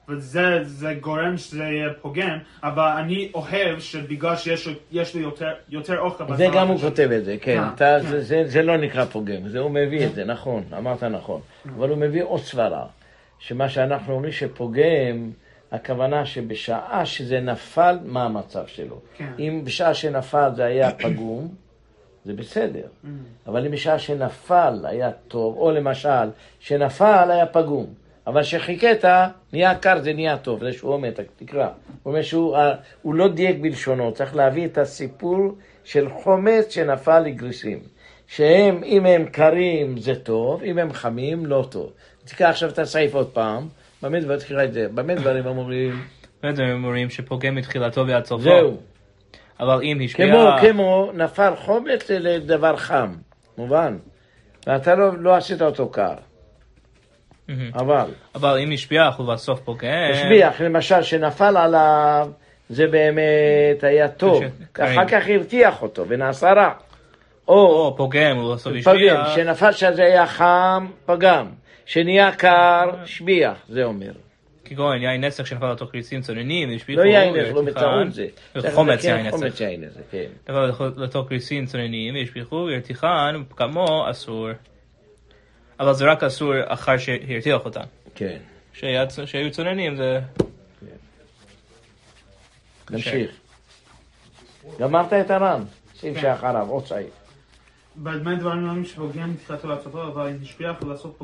[0.09, 5.98] וזה זה גורם שזה יהיה פוגם, אבל אני אוהב שבגלל שיש יש לי יותר, יותר
[5.98, 6.78] אוכל זה גם הוא.
[6.78, 7.57] כותב את זה, כן.
[7.57, 8.09] כן, אתה, כן.
[8.09, 11.40] זה, זה, זה לא נקרא פוגם, זה הוא מביא את זה, נכון, אמרת נכון.
[11.76, 12.86] אבל הוא מביא עוד סברה,
[13.38, 15.30] שמה שאנחנו אומרים שפוגם,
[15.72, 19.00] הכוונה שבשעה שזה נפל, מה המצב שלו.
[19.16, 19.32] כן.
[19.38, 21.48] אם בשעה שנפל זה היה פגום,
[22.24, 22.86] זה בסדר.
[23.46, 26.28] אבל אם בשעה שנפל היה טוב, או למשל,
[26.61, 27.86] שנפל היה פגום.
[28.27, 29.05] אבל שחיכית,
[29.53, 31.66] נהיה קר, זה נהיה טוב, זה שהוא אומר, תקרא.
[32.03, 32.74] הוא אומר שהוא אה,
[33.05, 35.39] לא דייק בלשונו, צריך להביא את הסיפור
[35.85, 37.79] של חומץ שנפל לגריסים.
[38.27, 41.93] שהם, אם הם קרים זה טוב, אם הם חמים לא טוב.
[42.24, 43.68] תקרא עכשיו את הסעיף עוד פעם,
[44.03, 46.03] במה דברים, תקרא את זה, במה דברים אומרים,
[46.43, 48.43] באמת הם אומרים שפוגם מתחילתו ועד סופו.
[48.43, 48.77] זהו.
[49.61, 50.27] אבל אם השפיע...
[50.27, 53.14] כמו, כמו נפל חומץ לדבר חם,
[53.59, 53.97] מובן?
[54.66, 56.14] ואתה לא, לא עשית אותו קר.
[57.74, 59.88] אבל אבל אם השפיח ובסוף פוגם...
[60.12, 62.28] השביח, למשל, שנפל עליו,
[62.68, 64.42] זה באמת היה טוב.
[64.72, 66.72] אחר כך הרתיח אותו ונעשה רע.
[67.49, 69.34] או פוגם ובסוף פגם, השפיח.
[69.34, 71.47] שנפל שזה היה חם, פגם,
[71.86, 74.12] שנהיה קר, שביח, זה אומר.
[74.64, 77.01] כגון יין נסך שנפל לתוך כריסים צוננים והשפיחו...
[77.01, 77.62] לא יין נסך, לא.
[77.62, 78.26] בטעות זה.
[78.74, 79.36] חומץ יין נסך.
[79.36, 80.26] חומץ יין נסך, כן.
[80.49, 84.49] נפל לתוך כריסים צוננים והשפיחו ורתיחן ופגמו אסור.
[85.81, 87.85] אבל זה רק אסור אחר שהרתיח אותם.
[88.14, 88.39] כן.
[88.72, 90.20] כשהיו צוננים זה...
[92.91, 93.31] נמשיך.
[94.81, 95.62] גמרת את הר"ן,
[95.95, 96.20] סעיף כן.
[96.20, 97.11] שאחריו, עוד סעיף.
[97.97, 101.18] בדמי דברים אומרים שפוגם מתחילתו ועד סופו, אבל אם השפיח ולעשות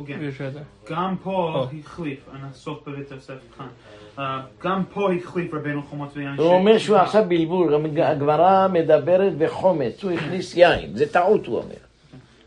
[0.49, 0.61] את זה.
[0.91, 1.67] גם פה.
[1.81, 3.67] החליף, אני אסוף בבית יוסף כאן.
[4.19, 6.35] אה, גם פה החליף רבנו חומות ויין.
[6.39, 11.92] הוא אומר שהוא עכשיו בלבול, הגמרא מדברת בחומץ, הוא הכניס יין, זה טעות הוא אומר.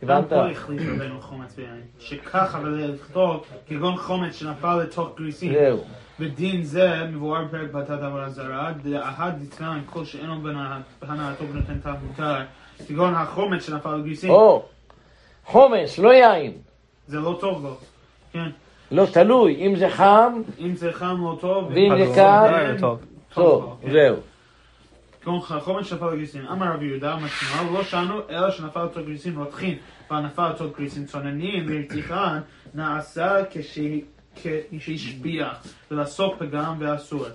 [0.03, 0.29] גם הבנת?
[0.29, 1.81] פה החליף רבנו חומץ ויין.
[1.99, 5.53] שככה ולכתוב כגון חומץ שנפל לתוך גריסים.
[5.53, 5.83] זהו.
[6.19, 10.41] בדין זה מבואר בפרק בתת עבודה זרה, דאחד דתנן כל שאינו
[11.01, 12.35] בהנאתו ונותן טעם מותר,
[12.87, 14.65] כגון החומץ שנפל לגריסים, או,
[15.45, 16.51] חומץ, לא יין.
[17.07, 17.75] זה לא טוב לו.
[18.33, 18.49] כן,
[18.91, 22.77] לא תלוי, אם זה חם, אם זה חם לא טוב, ואם זה קר, חם,
[23.33, 23.77] טוב.
[23.81, 23.91] כן.
[23.91, 24.15] זהו.
[25.25, 26.47] כגון חומץ שנפל לגריסים.
[26.47, 29.77] אמר רבי יהודה, משמע, לא שאנו אלא שנפל לתוך גריסים רותחין,
[30.11, 32.39] ונפל לתוך גריסים צוננים, והרתיחן
[32.73, 33.37] נעשה
[34.71, 37.25] כשהשביח, ולעסוק פגם ואסור.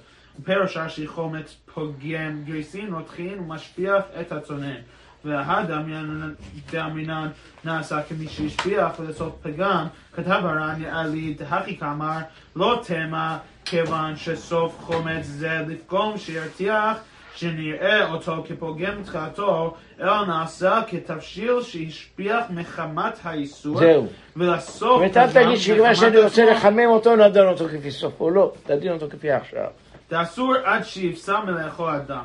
[0.44, 4.80] פירוש רש"י חומץ פוגם גריסין רותחין ומשפיח את הצונן.
[5.24, 7.28] והדאמינן
[7.64, 12.18] נעשה כמי שהשפיח ולעשות פגם, כתב הר"ן נראה לי דהכי כאמר
[12.56, 16.96] לא תמה כיוון שסוף חומץ זה לפגום שירתיח
[17.34, 24.06] שנראה אותו כפוגם מתחילתו, אלא נעשה כתבשיל שהשפיח מחמת האיסור, זהו.
[24.36, 26.50] ולסוף ואתה תגיד שמה שאני רוצה.
[26.50, 29.66] לחמם אותו, נדון אותו כפי סופו, לא, תדין אותו כפי עכשיו.
[30.10, 32.24] דאסור עד שיפסע מלאכול אדם.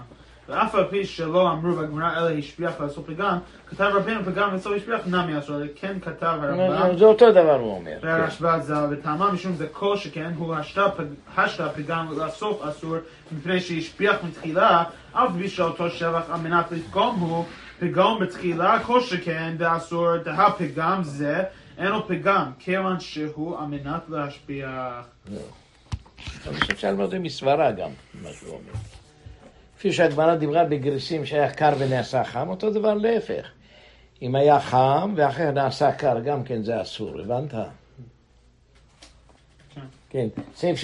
[0.50, 3.38] ואף על פי שלא אמרו בגמרא אלא השפיח ועשו פגם,
[3.70, 6.98] כתב רבינו פגם ועשו השפיח נמי אסור, כן כתב הרמב"ם.
[6.98, 7.92] זה אותו דבר הוא אומר.
[8.02, 8.08] כן.
[8.08, 12.96] והרשב"א ז"ל, וטעמה משום זה כל שכן הוא השתה פג- השתה פגם ולסוף אסור
[13.32, 14.84] מפני שהשפיח מתחילה,
[15.14, 17.46] אף בלי שאותו שבח על מנת לפגום הוא
[17.80, 21.44] פגם בתחילה כל שכן ואסור דהפגם זה
[21.78, 25.06] אינו פגם כיוון שהוא על מנת להשפיח.
[26.48, 27.90] אני חושב שאלמד זה מסברה גם,
[28.24, 28.95] מה שהוא אומר.
[29.78, 33.48] כפי שהגמרא דיברה בגריסים שהיה קר ונעשה חם, אותו דבר להפך.
[34.22, 37.52] אם היה חם ואחר נעשה קר, גם כן זה אסור, הבנת?
[39.74, 39.82] כן.
[40.10, 40.28] כן.
[40.56, 40.78] סעיף